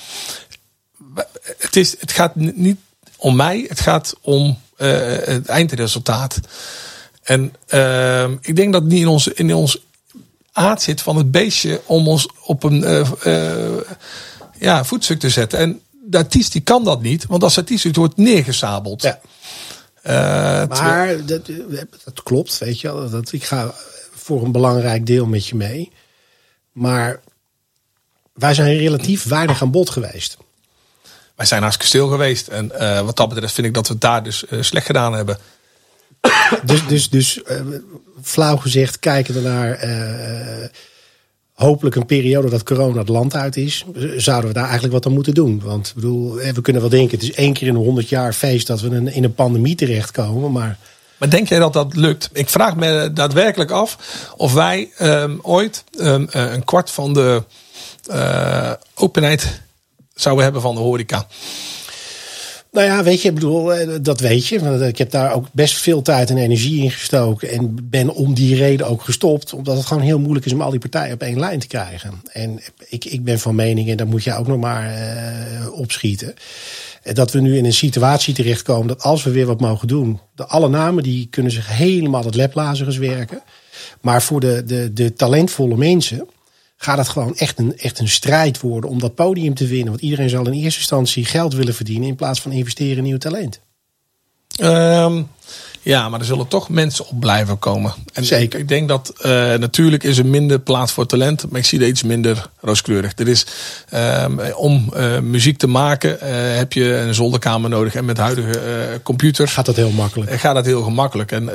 [1.59, 2.79] Het, is, het gaat niet
[3.17, 6.41] om mij, het gaat om het eindresultaat.
[7.23, 7.55] En
[8.41, 9.79] ik denk dat niet in ons, in ons
[10.55, 13.07] aard zit van het beestje om ons op een
[14.59, 15.59] ja, voetstuk te zetten.
[15.59, 19.03] En de artiest die kan dat niet, want als artiest wordt neergesabeld.
[19.03, 19.21] Ja.
[20.07, 21.47] Uh, maar dat,
[22.05, 23.11] dat, klopt, weet je wel.
[23.11, 23.75] Dat, ik ga
[24.15, 25.93] voor een belangrijk deel met je mee.
[26.73, 27.21] Maar
[28.33, 30.37] wij zijn relatief weinig aan bod geweest.
[31.37, 32.49] Wij zijn hartstikke stil geweest.
[32.49, 35.13] En uh, wat dat betreft vind ik dat we het daar dus uh, slecht gedaan
[35.13, 35.39] hebben.
[36.65, 37.43] Dus, dus, dus
[38.23, 39.79] flauw gezegd, kijken ernaar
[41.53, 43.85] hopelijk een periode dat corona het land uit is,
[44.17, 45.61] zouden we daar eigenlijk wat aan moeten doen.
[45.65, 48.33] Want ik bedoel, we kunnen wel denken, het is één keer in een honderd jaar
[48.33, 50.53] feest dat we in een pandemie terechtkomen.
[50.53, 50.79] Maar
[51.17, 52.31] maar denk jij dat dat lukt?
[52.33, 53.99] Ik vraag me daadwerkelijk af
[54.37, 57.43] of wij um, ooit um, een kwart van de
[58.95, 59.61] openheid
[60.15, 61.27] zouden hebben van de horeca.
[62.75, 64.61] Nou ja, weet je, ik bedoel, eh, dat weet je.
[64.61, 67.51] Want ik heb daar ook best veel tijd en energie in gestoken.
[67.51, 69.53] En ben om die reden ook gestopt.
[69.53, 72.23] Omdat het gewoon heel moeilijk is om al die partijen op één lijn te krijgen.
[72.33, 76.35] En ik, ik ben van mening, en daar moet je ook nog maar uh, opschieten.
[77.13, 80.21] Dat we nu in een situatie terechtkomen dat als we weer wat mogen doen.
[80.35, 83.43] De alle namen die kunnen zich helemaal het leplazers werken.
[84.01, 86.29] Maar voor de, de, de talentvolle mensen
[86.85, 89.89] gaat het gewoon echt een, echt een strijd worden om dat podium te winnen.
[89.89, 93.19] Want iedereen zal in eerste instantie geld willen verdienen in plaats van investeren in nieuw
[93.19, 93.61] talent.
[94.61, 95.29] Um,
[95.85, 97.95] ja, maar er zullen toch mensen op blijven komen.
[98.13, 98.59] En Zeker.
[98.59, 101.87] Ik denk dat uh, natuurlijk is er minder plaats voor talent, maar ik zie er
[101.87, 103.13] iets minder rooskleurig.
[103.17, 103.47] Er is
[103.95, 108.61] um, om uh, muziek te maken uh, heb je een zolderkamer nodig en met huidige
[109.03, 110.41] computers gaat dat heel makkelijk.
[110.41, 111.33] Gaat dat heel gemakkelijk.
[111.33, 111.49] En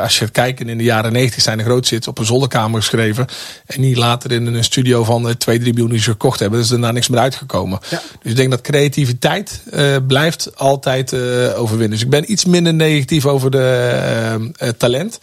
[0.00, 3.26] als je kijkt in de jaren 90 zijn de grootzits op een zolderkamer geschreven
[3.66, 6.58] en niet later in een studio van 2, 3 miljoen die ze gekocht hebben.
[6.58, 7.78] Dus er daarna niks meer uitgekomen.
[7.88, 8.02] Ja.
[8.22, 9.62] Dus ik denk dat creativiteit
[10.06, 11.14] blijft altijd
[11.54, 11.90] overwinnen.
[11.90, 15.18] Dus ik ben iets minder negatief over de uh, talent.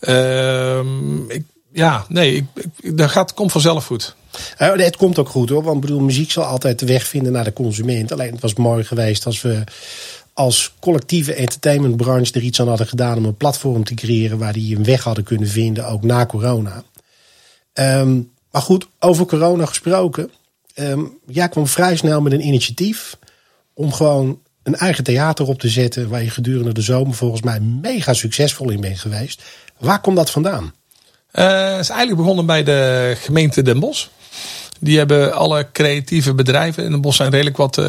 [0.00, 1.18] Ehm,
[1.72, 2.46] ja, nee, ik,
[2.96, 4.14] dat gaat, komt vanzelf goed.
[4.58, 7.44] Uh, het komt ook goed hoor, want bedoel, muziek zal altijd de weg vinden naar
[7.44, 8.12] de consument.
[8.12, 9.64] Alleen het was mooi geweest als we
[10.32, 14.76] als collectieve entertainmentbranche er iets aan hadden gedaan om een platform te creëren waar die
[14.76, 16.82] een weg hadden kunnen vinden, ook na corona.
[17.74, 20.30] Um, maar goed, over corona gesproken.
[20.74, 23.18] Um, jij kwam vrij snel met een initiatief
[23.74, 26.08] om gewoon een eigen theater op te zetten.
[26.08, 29.42] Waar je gedurende de zomer volgens mij mega succesvol in bent geweest.
[29.78, 30.72] Waar komt dat vandaan?
[31.30, 34.06] Het is eigenlijk begonnen bij de gemeente Den Bosch.
[34.80, 36.84] Die hebben alle creatieve bedrijven.
[36.84, 37.86] In Den Bosch zijn redelijk wat uh,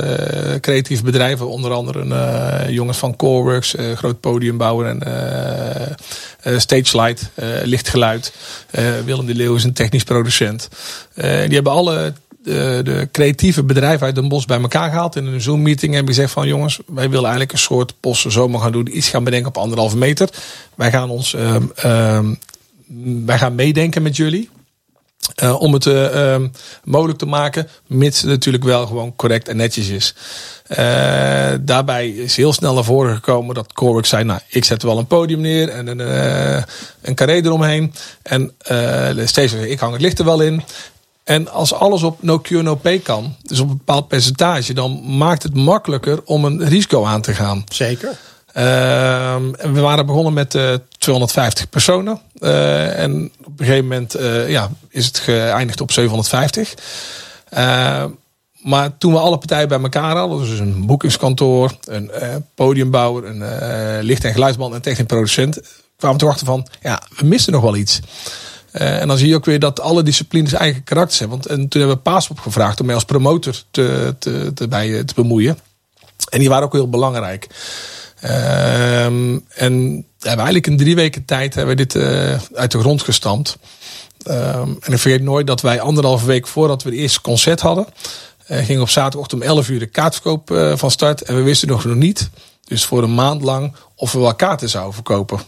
[0.60, 1.50] creatieve bedrijven.
[1.50, 7.30] Onder andere uh, jongens van Coreworks, groot podiumbouwer en Stagelight,
[7.64, 8.34] lichtgeluid.
[9.06, 10.70] Willem de Leeuw is een technisch producent.
[11.16, 15.16] die hebben alle de, de, creatieve bedrijven uit Den Bosch bij elkaar gehaald.
[15.16, 18.72] In een Zoom-meeting hebben gezegd van jongens, wij willen eigenlijk een soort posten zomer gaan
[18.72, 18.98] doen.
[18.98, 20.30] Iets gaan bedenken op anderhalve meter.
[20.76, 22.40] Wij gaan ons, um, um,
[23.26, 24.50] wij gaan meedenken met jullie.
[25.44, 26.36] Uh, om het uh,
[26.84, 30.16] mogelijk te maken, mits het natuurlijk wel gewoon correct en netjes is.
[30.70, 30.78] Uh,
[31.62, 35.08] daarbij is heel snel naar voren gekomen dat Coreworks zei, nou, ik zet wel een
[35.08, 36.00] podium neer en een,
[37.02, 37.94] een carré eromheen.
[38.22, 38.54] En
[39.26, 40.64] steeds ik hang het licht er wel in.
[41.24, 45.18] En als alles op no cure no pay kan, dus op een bepaald percentage, dan
[45.18, 47.64] maakt het makkelijker om een risico aan te gaan.
[47.72, 48.18] Zeker.
[48.54, 50.58] Ehm, en we waren begonnen met
[50.98, 52.20] 250 personen.
[52.96, 54.16] en op een gegeven moment
[54.48, 56.74] ja, is het geëindigd op 750.
[58.58, 62.12] maar toen we alle partijen bij elkaar hadden, dus een boekingskantoor, een
[62.56, 65.62] podiumbouwer, een licht- en geluidsman en technisch producent,
[65.98, 68.00] kwamen we erachter van, ja, we missen nog wel iets.
[68.74, 71.38] Uh, en dan zie je ook weer dat alle disciplines eigen karakters hebben.
[71.38, 75.04] Want en toen hebben we Paaspop gevraagd om mij als promotor te, te, bij, eh,
[75.04, 75.60] te bemoeien.
[76.30, 77.48] En die waren ook heel belangrijk.
[78.24, 83.02] Uh, en hebben eigenlijk in drie weken tijd hebben we dit uh, uit de grond
[83.02, 83.58] gestampt.
[84.24, 87.86] Ehm, en ik vergeet nooit dat wij anderhalve week voordat we het eerste concert hadden,
[88.48, 91.22] ging op zaterdagochtend om 11 uur de kaartverkoop van start.
[91.22, 92.30] En we wisten nog niet,
[92.66, 95.40] dus voor een maand lang, of we wel kaarten zouden verkopen.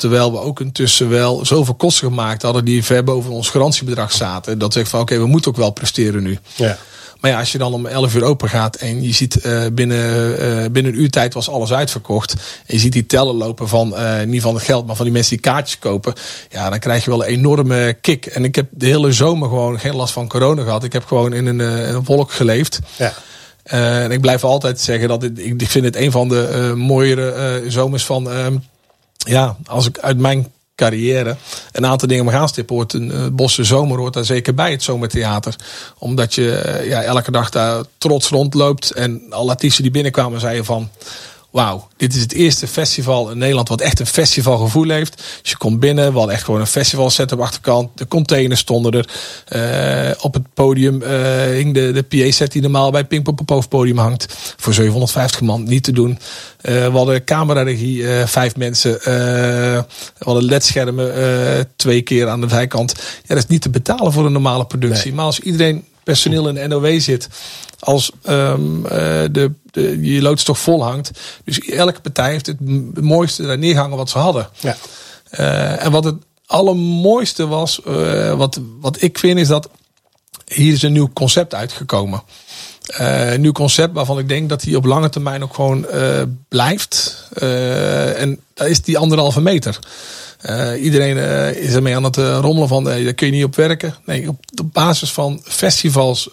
[0.00, 4.58] Terwijl we ook intussen wel zoveel kosten gemaakt hadden die ver boven ons garantiebedrag zaten.
[4.58, 6.38] Dat we van oké, we moeten ook wel presteren nu.
[6.54, 6.78] Ja.
[7.20, 10.30] Maar ja, als je dan om 11 uur open gaat en je ziet uh, binnen,
[10.42, 12.32] uh, binnen een uur tijd was alles uitverkocht.
[12.66, 15.14] En je ziet die tellen lopen van uh, niet van het geld, maar van die
[15.14, 16.14] mensen die kaartjes kopen.
[16.50, 18.26] Ja, dan krijg je wel een enorme kick.
[18.26, 20.84] En ik heb de hele zomer gewoon geen last van corona gehad.
[20.84, 22.80] Ik heb gewoon in een, een wolk geleefd.
[22.96, 23.12] Ja.
[23.62, 28.04] en ik blijf altijd zeggen dat ik, ik vind het een van de mooiere zomers
[28.04, 28.56] van ehm,
[29.26, 31.36] ja, als ik uit mijn carrière
[31.72, 34.82] een aantal dingen mag aanstippen, hoort een uh, Bosse Zomer hoort daar zeker bij het
[34.82, 35.56] Zomertheater.
[35.98, 40.64] Omdat je uh, ja, elke dag daar trots rondloopt en alle artiesten die binnenkwamen zeiden
[40.64, 40.90] van
[41.50, 45.16] wauw, dit is het eerste festival in Nederland wat echt een festivalgevoel heeft.
[45.16, 47.90] Dus je komt binnen, we hadden echt gewoon een festival set op achterkant.
[47.94, 49.08] De containers stonden er.
[50.08, 51.10] Uh, op het podium uh,
[51.42, 54.54] hing de, de PA-set die normaal bij Pinkpop op hoofdpodium hangt.
[54.56, 56.10] Voor 750 man, niet te doen.
[56.10, 56.18] Uh,
[56.86, 58.98] we hadden cameraregie, vijf mensen.
[59.02, 59.84] we
[60.18, 62.94] hadden ledschermen twee keer aan de zijkant.
[62.96, 65.14] Ja, dat is niet te betalen voor een normale productie.
[65.14, 67.28] Maar als iedereen personeel in de NOW zit
[67.78, 71.10] als um, de, de, je loodstof vol hangt.
[71.44, 72.60] Dus elke partij heeft het
[73.00, 74.48] mooiste daar neergehangen wat ze hadden.
[74.60, 74.76] Ja.
[75.38, 79.68] Uh, en wat het allermooiste was, uh, wat, wat ik vind, is dat
[80.46, 82.22] hier is een nieuw concept uitgekomen.
[83.00, 85.86] Uh, een nieuw concept waarvan ik denk dat hij op lange termijn ook gewoon
[86.48, 87.24] blijft.
[88.16, 89.78] En dat is die anderhalve meter.
[90.46, 93.56] Uh, iedereen uh, is ermee aan het uh, rommelen van, daar kun je niet op
[93.56, 93.94] werken.
[94.04, 96.28] Nee, op, op basis van festivals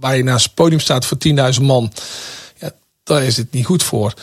[0.00, 1.16] waar je naast het podium staat voor
[1.54, 1.92] 10.000 man,
[2.58, 2.70] ja,
[3.02, 4.14] daar is het niet goed voor.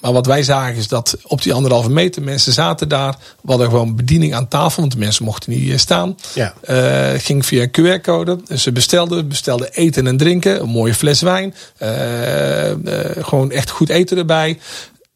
[0.00, 3.16] Maar wat wij zagen is dat op die anderhalve meter mensen zaten daar.
[3.42, 6.16] We hadden gewoon bediening aan tafel, want de mensen mochten niet staan.
[6.34, 6.54] Ja.
[7.18, 8.38] Ging via een QR-code.
[8.44, 10.60] Dus ze bestelden, bestelden eten en drinken.
[10.60, 11.54] Een mooie fles wijn.
[13.20, 14.58] Gewoon echt goed eten erbij.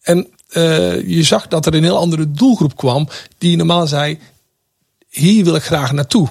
[0.02, 3.08] En uh, je zag dat er een heel andere doelgroep kwam.
[3.38, 4.18] Die normaal zei,
[5.08, 6.28] hier wil ik graag naartoe.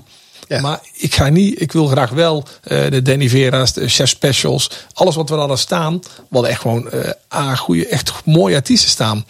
[0.47, 0.61] Ja.
[0.61, 4.69] Maar ik ga niet, ik wil graag wel uh, de Danny Vera's, de chef specials,
[4.93, 5.99] alles wat we hadden staan.
[5.99, 6.89] We hadden echt gewoon
[7.33, 9.25] uh, goede, echt mooie artiesten staan.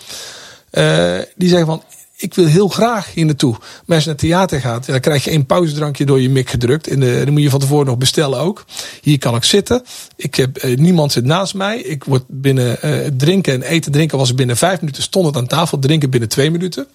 [1.36, 1.84] Die zeggen van,
[2.22, 3.56] ik wil heel graag hier naartoe.
[3.86, 6.88] Maar als je naar theater gaat, dan krijg je één pauzedrankje door je mik gedrukt.
[6.88, 8.66] En de, dan moet je van tevoren nog bestellen ook.
[9.02, 9.84] Hier kan ik zitten.
[10.16, 11.80] Ik heb, eh, niemand zit naast mij.
[11.80, 15.04] Ik word binnen eh, drinken en eten drinken was binnen vijf minuten.
[15.04, 15.80] Stond het aan tafel.
[15.80, 16.88] Drinken binnen twee minuten.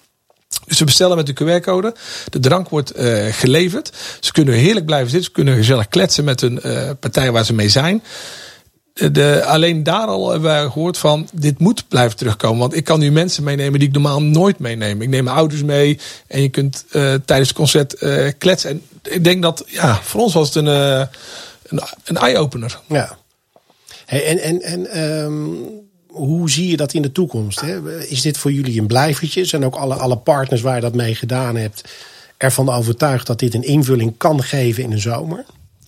[0.65, 1.95] Dus we bestellen met de QR-code.
[2.29, 2.93] De drank wordt
[3.31, 3.93] geleverd.
[4.19, 5.27] Ze kunnen heerlijk blijven zitten.
[5.27, 8.01] Ze kunnen gezellig kletsen met uh, partij waar ze mee zijn
[8.97, 12.59] de, alleen daar al hebben wij gehoord van, dit moet blijven terugkomen.
[12.59, 15.01] Want ik kan nu mensen meenemen die ik normaal nooit meeneem.
[15.01, 18.69] Ik neem mijn ouders mee en je kunt uh, tijdens het concert uh, kletsen.
[18.69, 21.05] En ik denk dat, ja, voor ons was het een, uh,
[22.03, 22.79] een, eye-opener.
[22.87, 23.17] Ja.
[24.05, 25.67] Hey, en en, en um,
[26.07, 27.61] hoe zie je dat in de toekomst?
[27.61, 27.99] Hè?
[28.07, 29.45] Is dit voor jullie een blijvertje?
[29.45, 31.83] Zijn ook alle, alle partners waar je dat mee gedaan hebt
[32.37, 35.45] ervan overtuigd dat dit een invulling kan geven in een zomer?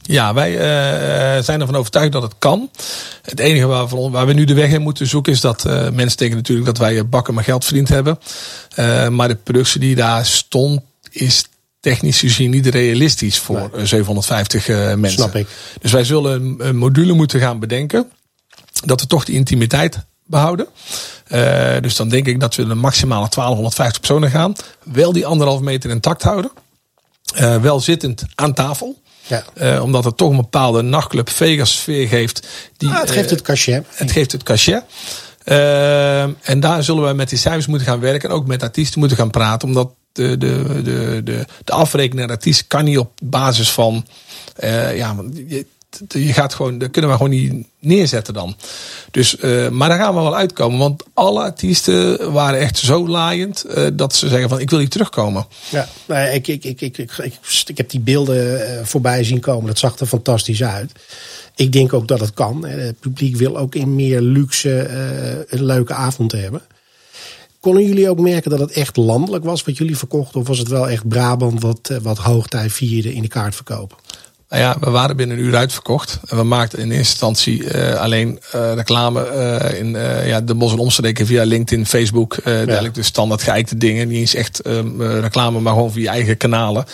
[0.10, 2.69] Ja, wij uh, zijn ervan overtuigd dat het kan.
[3.22, 6.17] Het enige waar, waar we nu de weg in moeten zoeken is dat uh, mensen
[6.17, 8.19] denken natuurlijk dat wij bakken maar geld verdiend hebben.
[8.76, 11.45] Uh, maar de productie die daar stond is
[11.80, 13.86] technisch gezien niet realistisch voor nee.
[13.86, 15.12] 750 mensen.
[15.12, 15.48] Snap ik.
[15.82, 18.12] Dus wij zullen een, een, module moeten gaan bedenken.
[18.86, 20.67] Dat we toch die intimiteit behouden.
[21.82, 24.54] dus dan denk ik dat we de maximale 1250 personen gaan.
[24.84, 26.52] Wel die anderhalf meter intact houden.
[27.62, 29.02] wel zittend aan tafel.
[29.30, 29.44] Ja.
[29.76, 32.48] Uh, omdat het toch een bepaalde nachtclub Vegas sfeer geeft.
[32.78, 33.86] Die, ah, het geeft het cachet.
[33.89, 34.84] het geeft het cachet.
[35.46, 38.30] Uh, en daar zullen we met die cijfers moeten gaan werken.
[38.30, 39.68] En ook met artiesten moeten gaan praten.
[39.68, 44.06] Omdat de, de, de, de, de afrekening naar artiest kan niet op basis van...
[44.94, 45.15] Ja,
[46.08, 48.56] je, gaat gewoon, dat kunnen we gewoon niet neerzetten dan.
[49.12, 50.80] Dus, uh, maar daar gaan we wel uitkomen.
[50.80, 54.89] Want alle artiesten waren echt zo laaiend uh, dat ze zeggen van ik wil hier
[54.89, 55.47] terugkomen.
[55.69, 57.17] Ja, nou, ik, ik, ik, ik, ik,
[57.65, 59.67] ik, heb die beelden uh, voorbij zien komen.
[59.67, 60.91] Dat zag er fantastisch uit.
[61.56, 62.65] Ik denk ook dat het kan.
[62.65, 64.88] Het publiek wil ook in meer luxe
[65.49, 66.62] een leuke avond hebben.
[67.60, 70.39] Konden jullie ook merken dat het echt landelijk was wat jullie verkochten?
[70.39, 74.02] Of was het wel echt Brabant wat, wat hoogtij vierde in de kaartverkoop?
[74.49, 76.19] Nou ja, we waren binnen een uur uitverkocht.
[76.27, 79.31] En we maakten in eerste instantie uh, alleen uh, reclame
[79.71, 79.89] uh, in
[80.25, 82.38] ja, de Bos en omstreken via LinkedIn, Facebook.
[82.45, 82.51] Ja.
[82.51, 84.07] Eigenlijk de standaard geëikte dingen.
[84.07, 86.85] Niet eens echt um, reclame, maar gewoon via eigen kanalen.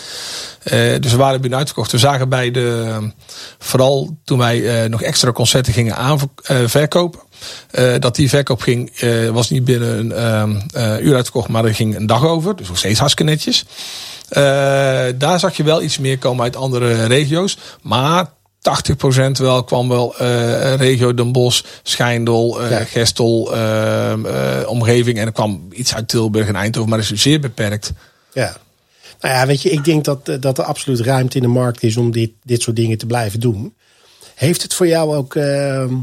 [0.99, 1.91] dus we waren binnen uitverkocht.
[1.91, 2.97] We zagen bij de,
[3.59, 7.19] vooral toen wij nog extra concerten gingen aanverkopen.
[8.00, 8.91] Dat die verkoop ging,
[9.32, 12.56] was niet binnen een uur uitverkocht, maar er ging een dag over.
[12.56, 13.65] Dus nog steeds hartstikke netjes.
[15.17, 17.58] Daar zag je wel iets meer komen uit andere regio's.
[17.82, 18.26] Maar
[18.65, 22.84] 80% wel kwam wel uh, regio Den Bosch, Schijndel, uh, ja.
[22.84, 23.54] Gestel,
[24.67, 25.17] omgeving.
[25.17, 27.93] En er kwam iets uit Tilburg en Eindhoven, maar dat is zeer beperkt.
[28.34, 28.58] Ja.
[29.19, 31.98] Nou ja, weet je, ik denk dat, dat er absoluut ruimte in de markt is
[31.98, 33.74] om dit, dit soort dingen te blijven doen.
[34.36, 35.93] Heeft het voor jou ook ehm,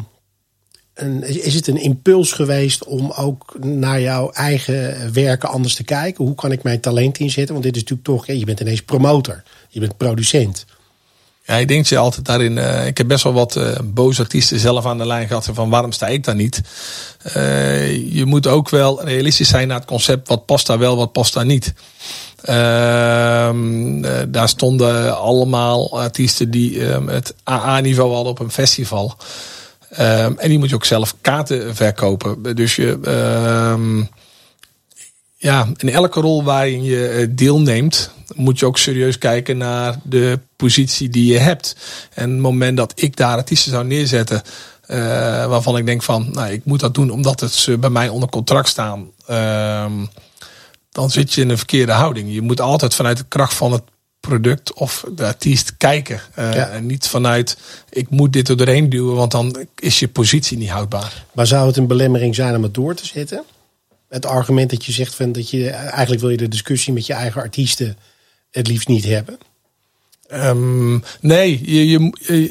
[1.22, 6.24] is het een impuls geweest om ook naar jouw eigen werken anders te kijken?
[6.24, 7.52] Hoe kan ik mijn talent inzetten?
[7.52, 10.64] Want dit is natuurlijk toch, je bent ineens promotor, je bent producent.
[11.44, 12.56] Ja, ik denk je altijd daarin.
[12.56, 15.48] Uh, ik heb best wel wat uh, boze artiesten zelf aan de lijn gehad.
[15.52, 16.60] Van waarom sta ik daar niet?
[17.36, 20.28] Uh, je moet ook wel realistisch zijn naar het concept.
[20.28, 21.74] Wat past daar wel, wat past daar niet?
[22.42, 24.00] Ehm,
[24.30, 29.16] daar stonden allemaal artiesten die ehm, het AA-niveau hadden op een festival.
[30.00, 32.56] Um, en die moet je ook zelf kaarten verkopen.
[32.56, 32.98] Dus je,
[33.72, 34.08] um,
[35.36, 40.38] ja, in elke rol waarin je eh, deelneemt, moet je ook serieus kijken naar de
[40.56, 41.76] positie die je hebt.
[42.14, 44.42] En het moment dat ik daar artiesten zou neerzetten,
[44.88, 44.96] uh,
[45.46, 48.28] waarvan ik denk van, nou, ik moet dat doen omdat het ze bij mij onder
[48.28, 49.10] contract staan.
[49.30, 50.08] Um,
[50.90, 52.32] dan zit je in een verkeerde houding.
[52.32, 53.82] Je moet altijd vanuit de kracht van het
[54.28, 56.20] product of de artiest kijken.
[56.38, 56.68] Uh, ja.
[56.68, 57.56] En niet vanuit
[57.90, 61.24] ik moet dit er doorheen duwen, want dan is je positie niet houdbaar.
[61.32, 63.44] Maar zou het een belemmering zijn om het door te zetten?
[64.08, 67.12] Het argument dat je zegt van dat je eigenlijk wil je de discussie met je
[67.12, 67.96] eigen artiesten
[68.50, 69.38] het liefst niet hebben.
[70.32, 72.10] Um, nee, je, je,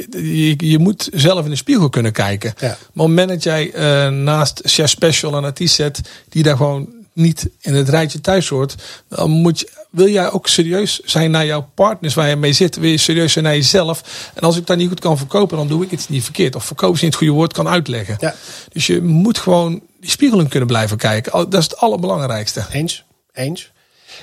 [0.10, 2.54] je, je, moet zelf in de spiegel kunnen kijken.
[2.58, 2.68] Ja.
[2.68, 6.58] Maar op het moment dat jij uh, naast Chef Special een artiest zet die daar
[6.58, 8.76] gewoon niet in het rijtje thuis hoort,
[9.08, 12.76] dan moet je wil jij ook serieus zijn naar jouw partners waar je mee zit?
[12.76, 14.32] Wil je serieus zijn naar jezelf?
[14.34, 16.56] En als ik dat niet goed kan verkopen, dan doe ik het niet verkeerd.
[16.56, 18.18] Of verkopen is niet het goede woord, kan uitleggen.
[18.20, 18.36] Ja.
[18.72, 21.32] Dus je moet gewoon die spiegeling kunnen blijven kijken.
[21.32, 22.66] Dat is het allerbelangrijkste.
[22.72, 23.72] Eens, eens.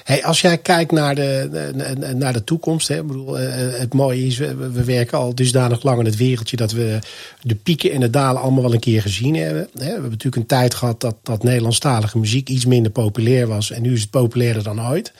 [0.04, 4.36] Hey, als jij kijkt naar de, naar de toekomst, hè, bedoel, eh, het mooie is,
[4.36, 6.98] we, werken al dusdanig lang in het wereldje dat we
[7.42, 9.68] de pieken en de dalen allemaal wel een keer gezien hebben.
[9.72, 13.82] We hebben natuurlijk een tijd gehad dat, dat Nederlandstalige muziek iets minder populair was en
[13.82, 15.12] nu is het populairder dan ooit.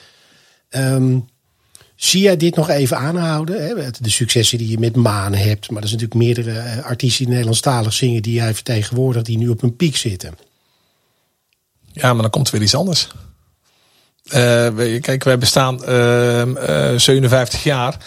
[0.69, 1.27] Um,
[1.95, 3.65] zie jij dit nog even aanhouden?
[3.65, 3.91] Hè?
[3.99, 5.69] De successen die je met Maan hebt.
[5.71, 8.21] Maar er zijn natuurlijk meerdere eh, artiesten die Nederlandstalig zingen...
[8.21, 10.33] die jij vertegenwoordigt, die nu op een piek zitten.
[11.91, 13.09] Ja, maar dan komt er weer iets anders.
[14.35, 17.97] Uh, kijk, wij bestaan uh, uh, 57 jaar.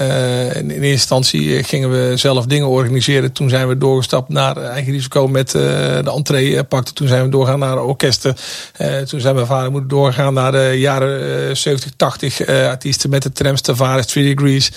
[0.00, 3.32] Uh, in, eerste instantie gingen we zelf dingen organiseren.
[3.32, 6.92] Toen zijn we doorgestapt naar eigen risico met uh, de entree pakte.
[6.92, 8.36] Toen zijn we doorgaan naar orkesten.
[8.80, 13.32] Uh, toen zijn mijn vader moeten doorgaan naar de jaren 70, 80 artiesten met de
[13.32, 14.70] trams, Tavares, Three Degrees.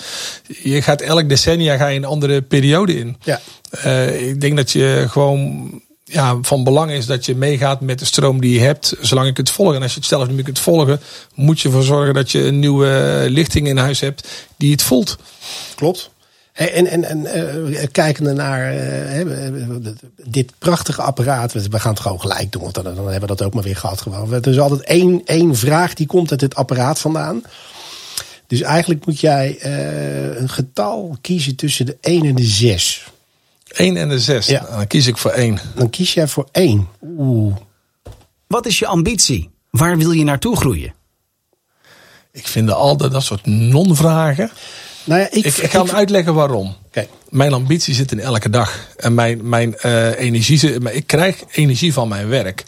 [0.62, 3.16] Je gaat elk decennia ga je een andere periode in.
[3.22, 3.40] Ja.
[4.08, 5.70] ik denk dat je gewoon
[6.08, 9.32] ja, van belang is dat je meegaat met de stroom die je hebt, zolang je
[9.32, 9.76] kunt volgen.
[9.76, 11.00] En als je het zelf niet meer kunt volgen,
[11.34, 15.16] moet je ervoor zorgen dat je een nieuwe lichting in huis hebt die het voelt.
[15.74, 16.10] Klopt.
[16.52, 17.18] En, en, en
[17.70, 18.74] uh, kijkende naar
[20.24, 21.52] dit prachtige apparaat.
[21.52, 24.00] We gaan het gewoon gelijk doen, want dan, hebben we dat ook maar weer gehad.
[24.00, 24.32] Gewoon.
[24.32, 27.42] Er is altijd één, één vraag die komt uit het apparaat vandaan.
[28.46, 29.58] Dus eigenlijk moet jij
[30.36, 33.06] een getal kiezen tussen de 1 en de 6.
[33.76, 34.46] 1 en de 6.
[34.46, 34.66] Ja.
[34.70, 35.58] Dan kies ik voor 1.
[35.74, 36.88] Dan kies jij voor 1.
[37.02, 37.56] Oeh.
[38.46, 39.50] Wat is je ambitie?
[39.70, 40.94] Waar wil je naartoe groeien?
[42.32, 44.50] Ik vind altijd dat soort non-vragen.
[45.04, 46.76] Nou ja, ik, ik, ik ga hem uitleggen waarom.
[46.90, 48.78] Kijk, mijn ambitie zit in elke dag.
[48.96, 52.64] En mijn, mijn uh, energie, ik krijg energie van mijn werk.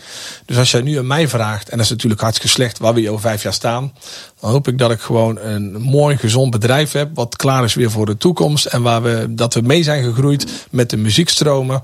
[0.47, 3.01] Dus als jij nu aan mij vraagt, en dat is natuurlijk hartstikke slecht, waar we
[3.01, 3.93] je over vijf jaar staan.
[4.41, 7.11] Dan hoop ik dat ik gewoon een mooi, gezond bedrijf heb.
[7.15, 8.67] Wat klaar is weer voor de toekomst.
[8.67, 11.83] En waar we, dat we mee zijn gegroeid met de muziekstromen.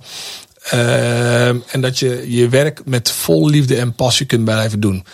[0.65, 5.05] Ehm, en dat je je werk met vol liefde en passie kunt blijven doen.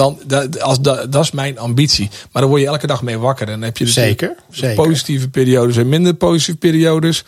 [0.00, 2.08] Dan, dat, als, dat, dat is mijn ambitie.
[2.32, 3.46] Maar dan word je elke dag mee wakker.
[3.46, 4.84] En dan heb je dus Zeker, zeker.
[4.84, 7.24] positieve periodes en minder positieve periodes.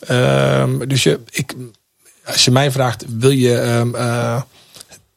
[0.00, 1.54] Ehm, dus je, ik,
[2.24, 4.42] als je mij vraagt, wil je ehm, eh,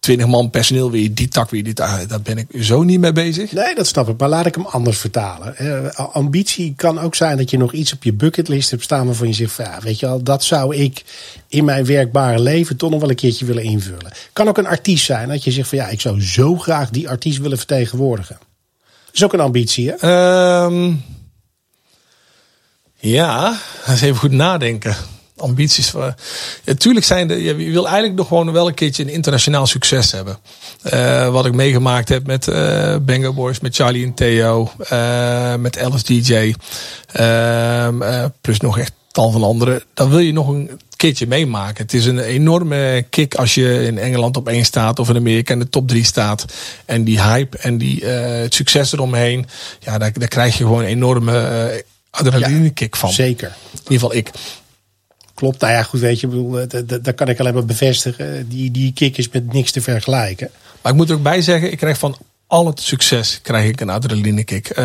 [0.04, 3.12] 20 man personeel, wil je die tak, die tak, daar ben ik zo niet mee
[3.12, 3.52] bezig.
[3.52, 4.20] Nee, dat snap ik.
[4.20, 5.58] Maar laat ik hem anders vertalen.
[5.58, 9.28] Eh, ambitie kan ook zijn dat je nog iets op je bucketlist hebt staan waarvan
[9.28, 11.04] je zegt, ja, weet je wel, dat zou ik
[11.48, 14.12] in mijn werkbare leven toch nog wel een keertje willen invullen.
[14.34, 17.10] Kan ook een artiest zijn dat je zegt van ja, ik zou zo graag die
[17.10, 18.38] artiest willen vertegenwoordigen.
[19.06, 19.96] Dat is ook een ambitie, hè?
[19.96, 20.94] Ehm,
[23.00, 23.60] ja,
[23.94, 24.96] is even goed nadenken.
[25.44, 25.90] Ambities.
[25.90, 26.16] Voor,
[26.64, 30.12] ja, tuurlijk zijn de, je wil eigenlijk nog gewoon wel een keertje een internationaal succes
[30.12, 30.38] hebben.
[30.82, 35.80] Eh, wat ik meegemaakt heb met eh Bango Boys, met Charlie en Theo, eh, met
[35.80, 36.54] Alice DJ.
[37.12, 39.84] ehm, eh, plus nog echt tal van anderen.
[39.94, 41.84] Dan wil je nog een keertje meemaken.
[41.84, 45.54] Het is een enorme kick als je in Engeland op één staat of in Amerika
[45.54, 46.46] in de top drie staat.
[46.86, 49.48] En die hype en die, het succes eromheen.
[49.80, 51.82] Ja, daar, daar krijg je gewoon een enorme eh
[52.14, 53.12] adrenaline kick van.
[53.12, 53.48] Zeker.
[53.48, 54.32] In ieder geval ik.
[55.34, 55.60] Klopt.
[55.62, 58.48] Nou ja, goed, weet je, bedoel, eh, dat- kan ik alleen maar bevestigen.
[58.50, 60.50] Die, die kick is met niks te vergelijken.
[60.82, 62.18] Maar ik moet er ook bij zeggen, ik krijg van
[62.48, 64.70] al het succes krijg ik een adrenaline kick.
[64.70, 64.76] Eh,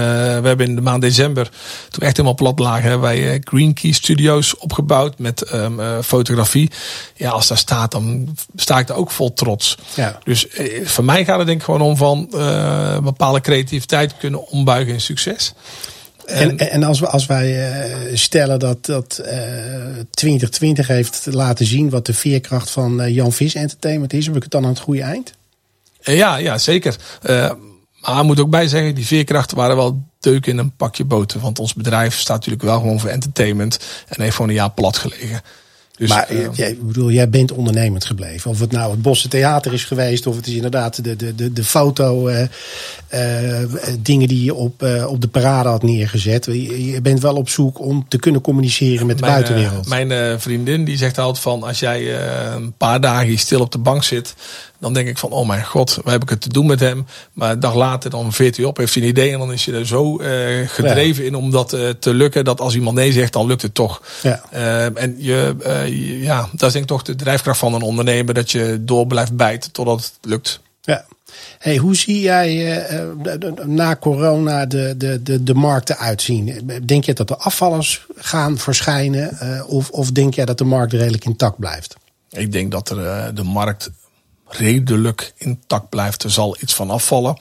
[0.41, 1.51] we hebben in de maand december,
[1.91, 5.99] toen echt helemaal plat lagen, hebben wij eh, Green Key Studios opgebouwd met ehm, eh,
[6.03, 6.71] fotografie.
[7.15, 9.77] Ja, als daar staat, dan sta ik daar ook vol trots.
[9.95, 10.19] Ja.
[10.25, 14.49] Dus eh, voor mij gaat het denk ik gewoon om van eh, bepaalde creativiteit kunnen
[14.49, 15.53] ombuigen in succes.
[16.29, 19.37] En, en als, we, als wij eh, stellen dat, dat eh
[20.11, 24.43] 2020 heeft laten zien wat de veerkracht van eh, Jan Vis Entertainment is, heb ik
[24.43, 25.33] het dan aan het goede eind?
[26.03, 26.97] Eh, Ja, ja, zeker.
[27.23, 27.51] Eh,
[28.01, 31.41] maar ik moet ook bij zeggen, die veerkrachten waren wel deuk in een pakje boter.
[31.41, 33.79] Want ons bedrijf staat natuurlijk wel gewoon voor entertainment.
[34.09, 35.41] En heeft gewoon een jaar plat gelegen.
[35.99, 38.51] Dus, maar eh, eh, jij, bedoel, jij bent ondernemend gebleven.
[38.51, 41.53] Of het nou het Bosse Theater is geweest, of het is inderdaad de, de, de,
[41.53, 42.47] de foto, eh,
[44.01, 46.45] dingen die je op, op de parade had neergezet.
[46.45, 49.89] Je, je bent wel op zoek om te kunnen communiceren met de mijn, buitenwereld.
[49.89, 52.21] mijn vriendin die zegt altijd van als jij
[52.55, 54.35] een paar dagen stil op de bank zit,
[54.79, 57.07] dan denk ik van oh mijn god, waar heb ik het te doen met hem?
[57.33, 59.65] Maar een dag later dan veert hij op, heeft hij een idee en dan is
[59.65, 63.13] je er zo eh, gedreven in om dat eh, te lukken dat als iemand nee
[63.13, 64.03] zegt, dan lukt het toch.
[64.23, 64.43] Ja.
[64.51, 65.57] Eh, en je,
[66.21, 69.37] ja, dat is denk ik toch de drijfkracht van een ondernemer dat je door blijft
[69.37, 70.61] bijten totdat het lukt.
[70.81, 71.05] Ja.
[71.59, 72.83] Hey, hoe zie jij
[73.65, 76.71] na corona de, de, de, de markten uitzien?
[76.85, 79.39] Denk je dat de afvallers gaan verschijnen?
[79.67, 81.97] of, of denk jij dat de markt redelijk intact blijft?
[82.31, 83.91] Ik denk dat er, de markt
[84.49, 86.23] redelijk intact blijft.
[86.23, 87.39] Er zal iets van afvallen.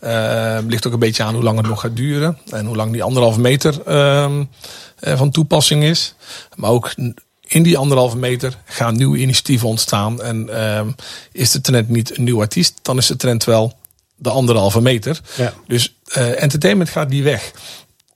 [0.00, 2.38] Eh, ligt ook een beetje aan hoe lang het nog gaat duren.
[2.50, 4.44] En hoe lang die anderhalve meter ehm,
[4.98, 6.14] eh, van toepassing is.
[6.54, 6.94] Maar ook
[7.46, 10.22] in die anderhalve meter gaan nieuwe initiatieven ontstaan.
[10.22, 10.90] En ehm,
[11.32, 13.76] is de trend niet een nieuw artiest, dan is de trend wel
[14.16, 15.20] de anderhalve meter.
[15.36, 15.54] Ja.
[15.66, 17.52] Dus eh, entertainment gaat die weg.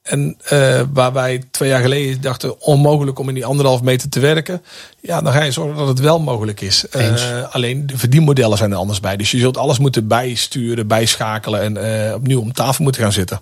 [0.02, 4.20] En eh, waar wij twee jaar geleden dachten onmogelijk om in die anderhalf meter te
[4.20, 4.62] werken.
[5.00, 6.88] Ja, dan ga je zorgen dat het wel mogelijk is.
[6.88, 9.16] Eh, alleen de verdienmodellen zijn er anders bij.
[9.16, 13.40] Dus je zult alles moeten bijsturen, bijschakelen en eh, opnieuw om tafel moeten gaan zitten.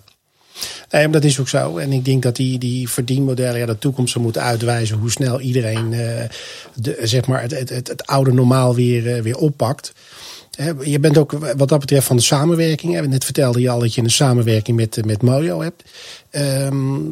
[0.91, 1.79] Nee, maar dat is ook zo.
[1.79, 5.41] En ik denk dat die, die verdienmodellen ja, de toekomst zal moeten uitwijzen hoe snel
[5.41, 5.91] iedereen
[6.75, 9.93] de, zeg maar het, het, het, het oude normaal weer, weer oppakt.
[10.85, 13.07] Je bent ook wat dat betreft van de samenwerking.
[13.07, 15.83] Net vertelde je al dat je een samenwerking met, met Mojo hebt.
[16.31, 17.05] Ehm,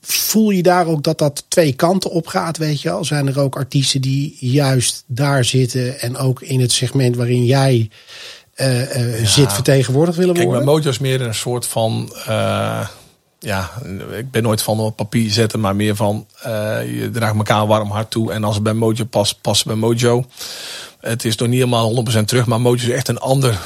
[0.00, 3.04] voel je daar ook dat dat twee kanten op gaat, weet je wel?
[3.04, 7.90] Zijn er ook artiesten die juist daar zitten en ook in het segment waarin jij
[8.54, 10.64] eh, eh, zit vertegenwoordigd willen Kijk, worden?
[10.64, 12.12] bij Mojo is meer een soort van.
[12.26, 12.88] eh,
[13.38, 13.70] ja,
[14.16, 16.26] ik ben nooit van op papier zetten, maar meer van.
[16.86, 18.32] je draagt elkaar een warm hart toe.
[18.32, 20.24] En als het bij Mojo past, past het bij Mojo.
[21.00, 23.60] Het is nog niet helemaal 100% terug, maar Mojo is echt een ander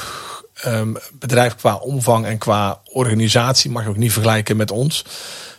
[0.61, 3.71] ehm, bedrijf qua omvang en qua organisatie.
[3.71, 5.05] Mag je ook niet vergelijken met ons.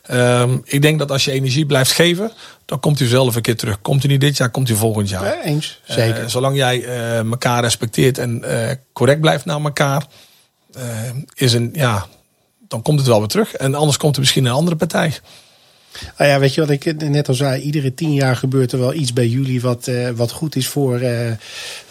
[0.02, 2.32] Ehm, ik denk dat als je energie blijft geven,
[2.64, 3.80] dan komt u zelf een keer terug.
[3.80, 5.24] Komt u niet dit jaar, komt u volgend jaar.
[5.24, 6.22] Ja, eens, zeker.
[6.22, 10.06] Eh, zolang jij eh, elkaar respecteert en eh, correct blijft naar elkaar,
[11.34, 12.06] is een, ja,
[12.68, 13.54] dan komt het wel weer terug.
[13.54, 15.18] En anders komt er misschien een andere partij.
[16.18, 17.60] Nou ja, weet je wat ik net al zei?
[17.62, 20.98] Iedere tien jaar gebeurt er wel iets bij jullie wat, eh, wat goed is voor.
[21.00, 21.32] eh,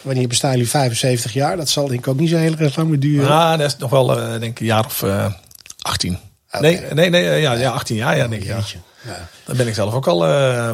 [0.02, 1.58] wanneer bestaan jullie 75 jaar?
[1.58, 3.30] Dat zal denk ik ook niet zo heel erg lang meer duren.
[3.30, 5.34] Ah, dat is nog wel, eh, denk ik, een jaar of eh
[5.82, 6.18] 18.
[6.52, 6.62] Oké.
[6.62, 8.48] Nee, nee, nee ja, ja, 18 jaar, ja, denk ik.
[8.48, 8.60] Ja.
[9.06, 9.28] Ja.
[9.46, 10.20] Dan ben ik zelf ook al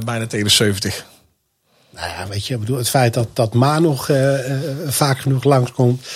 [0.05, 1.05] bijna tegen de 70.
[1.89, 4.09] Nou ja, weet je, ik bedoel, het feit dat, dat Ma nog
[4.87, 6.07] vaak genoeg langskomt.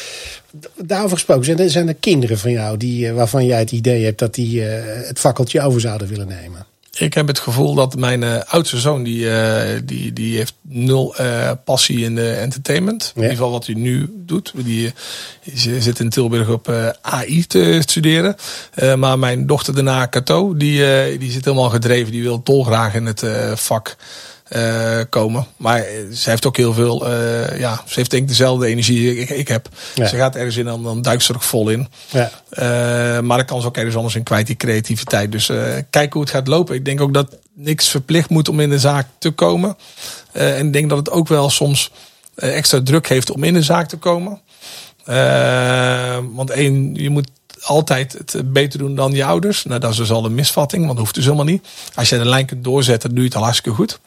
[0.76, 4.20] Daarover gesproken, zijn er, zijn er kinderen van jou die, waarvan jij het idee hebt
[4.20, 6.66] dat die het fakkeltje over zouden willen nemen?
[6.98, 11.16] Ik heb het gevoel dat mijn uh, oudste zoon, die, uh, die, die heeft nul
[11.22, 13.04] uh, passie in de entertainment.
[13.04, 13.12] Ja.
[13.16, 14.54] In ieder geval wat hij nu doet.
[14.56, 14.94] Die,
[15.44, 16.72] die zit in Tilburg op
[17.02, 18.36] AI te studeren.
[18.98, 22.12] maar mijn dochter daarna, Cato, die, die zit helemaal gedreven.
[22.12, 23.24] Die wil dolgraag in het
[23.56, 23.96] vak
[24.50, 25.46] uh, komen.
[25.58, 29.30] Maar ze heeft ook heel veel, uh, ja, ze heeft denk ik dezelfde energie ik,
[29.30, 29.70] ik heb.
[29.96, 30.08] Ja.
[30.08, 31.88] Ze gaat ergens in, dan, dan duikt ze er vol in.
[32.10, 32.32] Ja.
[32.52, 32.60] Uh,
[33.22, 35.32] maar dan kan ze ook ergens anders in kwijt, die creativiteit.
[35.32, 35.46] Dus
[35.90, 36.76] kijken hoe het gaat lopen.
[36.76, 39.78] Ik denk ook dat niks verplicht moet om in de zaak te komen.
[40.32, 41.92] en ik denk dat het ook wel soms
[42.36, 44.42] extra druk heeft om in de zaak te komen.
[46.34, 47.28] want één, je moet
[47.62, 49.64] altijd het beter doen dan je ouders.
[49.64, 51.68] Nou, dat is dus al een misvatting, want dat hoeft dus helemaal niet.
[51.96, 54.00] Als je de lijn kunt doorzetten, doe je het al hartstikke goed.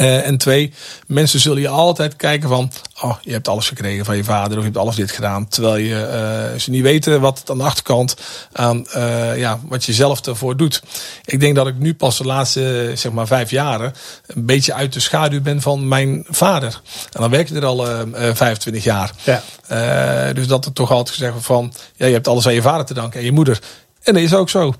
[0.00, 0.72] Uh, en twee,
[1.06, 2.72] mensen zullen je altijd kijken van,
[3.02, 5.48] oh, je hebt alles gekregen van je vader of je hebt alles dit gedaan.
[5.48, 8.16] Terwijl je, uh, ze niet weten wat het aan de achterkant
[8.52, 10.82] aan, uh, ja, wat je zelf ervoor doet.
[11.24, 13.94] Ik denk dat ik nu pas de laatste, zeg maar, vijf jaren
[14.26, 16.80] een beetje uit de schaduw ben van mijn vader.
[17.12, 19.12] En dan werk je er al 25 jaar.
[19.22, 20.32] Ja.
[20.32, 22.86] dus dat er toch altijd gezegd wordt van, ja, je hebt alles aan je vader
[22.86, 23.60] te danken en je moeder.
[24.02, 24.74] En dat is ook zo.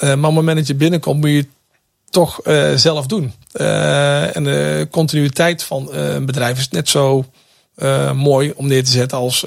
[0.00, 1.46] maar op het moment dat je binnenkomt, moet je
[2.10, 3.32] toch uh, zelf doen.
[3.54, 7.24] Uh, en de continuïteit van uh, een bedrijf is net zo
[8.14, 9.44] mooi om neer te zetten als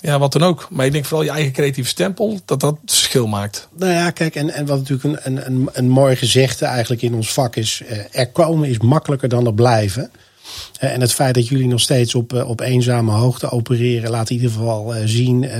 [0.00, 0.68] ja, wat dan ook.
[0.70, 3.68] Maar ik denk vooral je eigen creatieve stempel, dat dat verschil maakt.
[3.76, 7.32] Nou ja, kijk, en, en wat natuurlijk een, een, een mooi gezegde eigenlijk in ons
[7.32, 7.82] vak is:
[8.12, 10.10] er komen is makkelijker dan er blijven.
[10.78, 14.50] En het feit dat jullie nog steeds op, op eenzame hoogte opereren, laat in ieder
[14.50, 15.50] geval zien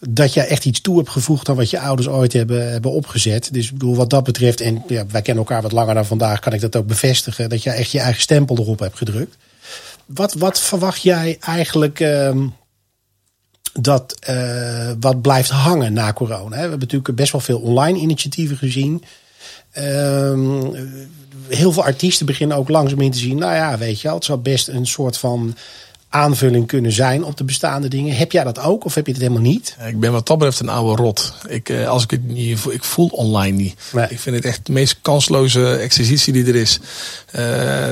[0.00, 3.52] dat je echt iets toe hebt gevoegd aan wat je ouders ooit hebben, hebben opgezet.
[3.52, 6.40] Dus ik bedoel, wat dat betreft, en ja, wij kennen elkaar wat langer dan vandaag,
[6.40, 9.36] kan ik dat ook bevestigen, dat je echt je eigen stempel erop hebt gedrukt.
[10.06, 12.36] Wat, wat verwacht jij eigenlijk uh,
[13.80, 14.14] dat
[15.00, 16.48] wat blijft hangen na corona?
[16.48, 19.04] We hebben natuurlijk best wel veel online initiatieven gezien.
[19.78, 20.70] Uh,
[21.48, 23.38] heel veel artiesten beginnen ook langzaam in te zien.
[23.38, 25.56] Nou ja, weet je het zou best een soort van
[26.16, 28.16] aanvulling kunnen zijn op de bestaande dingen.
[28.16, 29.76] Heb jij dat ook of heb je het helemaal niet?
[29.86, 31.34] Ik ben wat dat betreft een oude rot.
[31.48, 33.74] Ik, eh, als ik het niet voel, ik voel online niet.
[34.08, 36.80] Ik vind het echt de meest kansloze exercitie die er is.
[37.38, 37.42] Uh,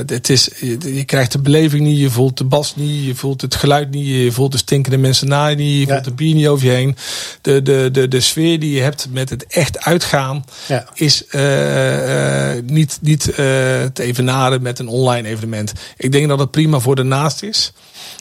[0.06, 3.54] het is je, krijgt de beleving niet, je voelt de bas niet, je voelt het
[3.54, 6.46] geluid niet, je voelt de stinkende mensen na je niet, je voelt de bier niet
[6.46, 6.96] over je heen.
[7.40, 10.86] De, de, de, de sfeer die je hebt met het echt uitgaan ja.
[10.94, 15.72] is uh, niet, niet te evenaren met een online evenement.
[15.96, 17.72] Ik denk dat het prima voor de naast is.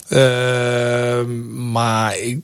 [0.08, 1.24] Uh,
[1.72, 2.40] maar ik,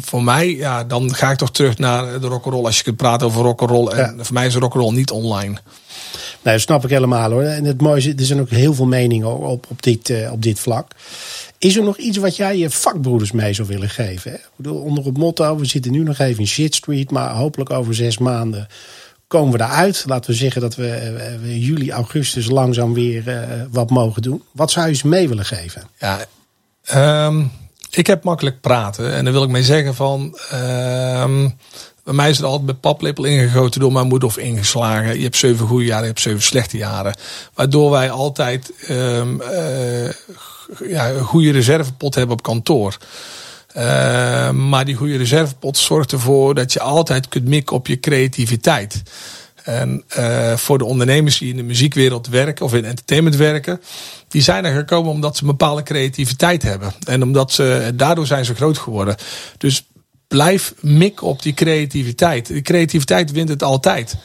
[0.00, 2.64] voor mij, ja, dan ga ik toch terug naar de rock'n'roll.
[2.64, 3.88] Als je kunt praten over rock'n'roll.
[3.88, 5.58] En voor mij is rock'n'roll niet online.
[6.42, 7.42] Nee, dat snap ik helemaal hoor.
[7.42, 10.42] En het mooie is, er zijn ook heel veel meningen op, op, dit, uh, op
[10.42, 10.90] dit vlak.
[11.58, 14.30] Is er nog iets wat jij je vakbroeders mee zou willen geven?
[14.30, 14.36] Hè?
[14.36, 17.70] Ik bedoel, onder het motto, we zitten nu nog even in shit street, maar hopelijk
[17.70, 18.68] over zes maanden
[19.26, 20.04] komen we daaruit.
[20.06, 24.42] Laten we zeggen dat we, uh, we juli, augustus langzaam weer uh, wat mogen doen.
[24.52, 25.82] Wat zou je ze mee willen geven?
[25.98, 26.26] Ja,
[26.94, 27.52] Um,
[27.90, 29.12] ik heb makkelijk praten.
[29.12, 30.38] En dan wil ik mee zeggen van...
[30.54, 31.56] Um,
[32.04, 35.16] bij mij is het altijd met paplepel ingegoten door mijn moeder of ingeslagen.
[35.16, 37.16] Je hebt zeven goede jaren, je hebt zeven slechte jaren.
[37.54, 40.10] Waardoor wij altijd um, uh,
[40.88, 42.96] ja, een goede reservepot hebben op kantoor.
[44.52, 49.02] Maar die goede reservepot zorgt ervoor dat je altijd kunt mikken op je creativiteit.
[49.64, 53.80] En uh, voor de ondernemers die in de muziekwereld werken of in entertainment werken,
[54.28, 56.92] die zijn er gekomen omdat ze een bepaalde creativiteit hebben.
[57.06, 59.16] En omdat ze, daardoor zijn ze groot geworden.
[59.58, 59.86] Dus
[60.28, 62.46] blijf mik op die creativiteit.
[62.46, 64.16] Die creativiteit wint het altijd.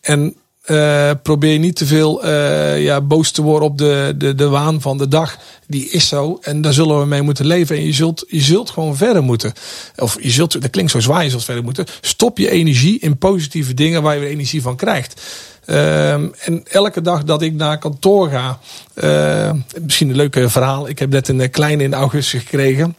[0.00, 0.36] En
[0.66, 4.80] uh, probeer niet te veel uh, ja, boos te worden op de, de, de waan
[4.80, 5.38] van de dag.
[5.66, 7.76] Die is zo en daar zullen we mee moeten leven.
[7.76, 9.52] En je zult, je zult gewoon verder moeten.
[9.96, 11.86] Of je zult, dat klinkt zo zwaar, je zult verder moeten.
[12.00, 15.20] Stop je energie in positieve dingen waar je weer energie van krijgt.
[15.66, 18.58] Uh, en elke dag dat ik naar kantoor ga,
[18.94, 20.88] uh, misschien een leuke verhaal.
[20.88, 22.96] Ik heb net een kleine in augustus gekregen.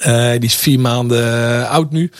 [0.00, 2.10] Uh, die is vier maanden uh, oud nu.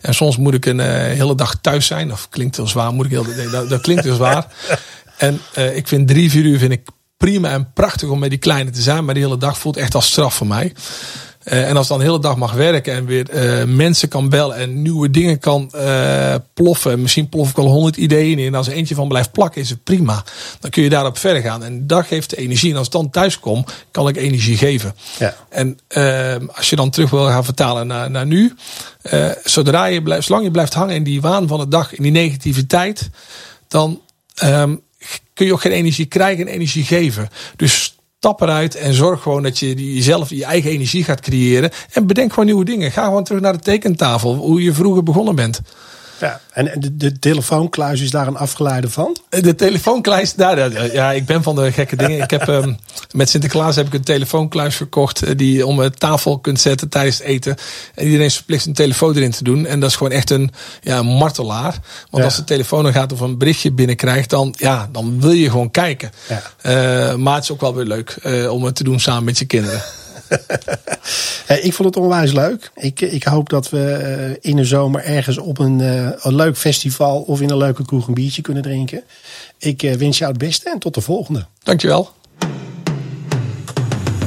[0.00, 2.12] En soms moet ik een uh, hele dag thuis zijn.
[2.12, 2.92] Of klinkt heel zwaar.
[2.92, 4.46] Moet ik heel, nee, dat, dat klinkt heel zwaar.
[5.16, 5.40] En
[5.74, 8.82] ik vind drie, vier uur vind ik prima en prachtig om met die kleine te
[8.82, 9.04] zijn.
[9.04, 10.72] Maar die hele dag voelt echt als straf voor mij.
[11.52, 14.56] Uh, en als dan de hele dag mag werken en weer uh, mensen kan bellen
[14.56, 17.02] en nieuwe dingen kan uh, ploffen.
[17.02, 18.46] Misschien plof ik al honderd ideeën in.
[18.46, 20.24] En als er eentje van blijft plakken, is het prima.
[20.60, 21.64] Dan kun je daarop verder gaan.
[21.64, 22.70] En dat geeft energie.
[22.70, 24.94] En als ik dan thuis kom, kan ik energie geven.
[25.18, 25.36] Ja.
[25.48, 25.78] En
[26.54, 28.54] als je dan terug wil gaan vertalen naar, naar nu.
[29.44, 32.12] zodra je blijft, zolang je blijft hangen in die waan van de dag, in die
[32.12, 33.10] negativiteit.
[33.68, 34.00] Dan
[34.44, 34.80] um,
[35.34, 37.28] kun je ook geen energie krijgen en energie geven.
[37.56, 37.95] Dus
[38.26, 41.70] stap eruit en zorg gewoon dat je jezelf je eigen energie gaat creëren.
[41.92, 42.92] En bedenk gewoon nieuwe dingen.
[42.92, 45.60] Ga gewoon terug naar de tekentafel, hoe je vroeger begonnen bent.
[46.20, 49.16] Ja, en de, de telefoonkluis is daar een afgeleide van?
[49.28, 52.22] De telefoonkluis, daar, ja, ik ben van de gekke dingen.
[52.22, 52.76] Ik heb um,
[53.12, 57.18] met Sinterklaas heb ik een telefoonkluis verkocht die je om een tafel kunt zetten tijdens
[57.18, 57.56] het eten.
[57.94, 59.66] En iedereen is verplicht een telefoon erin te doen.
[59.66, 60.50] En dat is gewoon echt een
[60.80, 61.78] ja, martelaar.
[62.10, 65.50] Want als de telefoon dan gaat of een berichtje binnenkrijgt, dan, ja, dan wil je
[65.50, 66.10] gewoon kijken.
[66.28, 66.42] Ja.
[67.10, 69.38] Uh, maar het is ook wel weer leuk uh, om het te doen samen met
[69.38, 69.82] je kinderen.
[71.68, 72.70] ik vond het onwijs leuk.
[72.74, 75.78] Ik, ik hoop dat we eh, in de zomer ergens op een,
[76.20, 79.02] een leuk festival of in een leuke kroeg een biertje kunnen drinken.
[79.58, 81.46] Ik wens jou het beste en tot de volgende.
[81.62, 82.10] Dankjewel.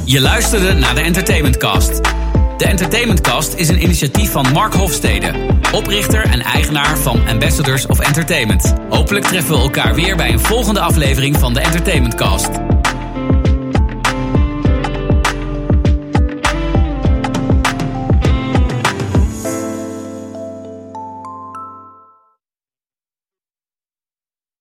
[0.06, 2.02] Je luisterde naar de Entertainment Cast.
[2.58, 5.34] De Entertainment Cast is een initiatief van Mark Hofstede,
[5.74, 8.74] oprichter en eigenaar van Ambassadors of Entertainment.
[8.90, 12.69] Hopelijk treffen we elkaar weer bij een volgende aflevering van de Entertainment Cast.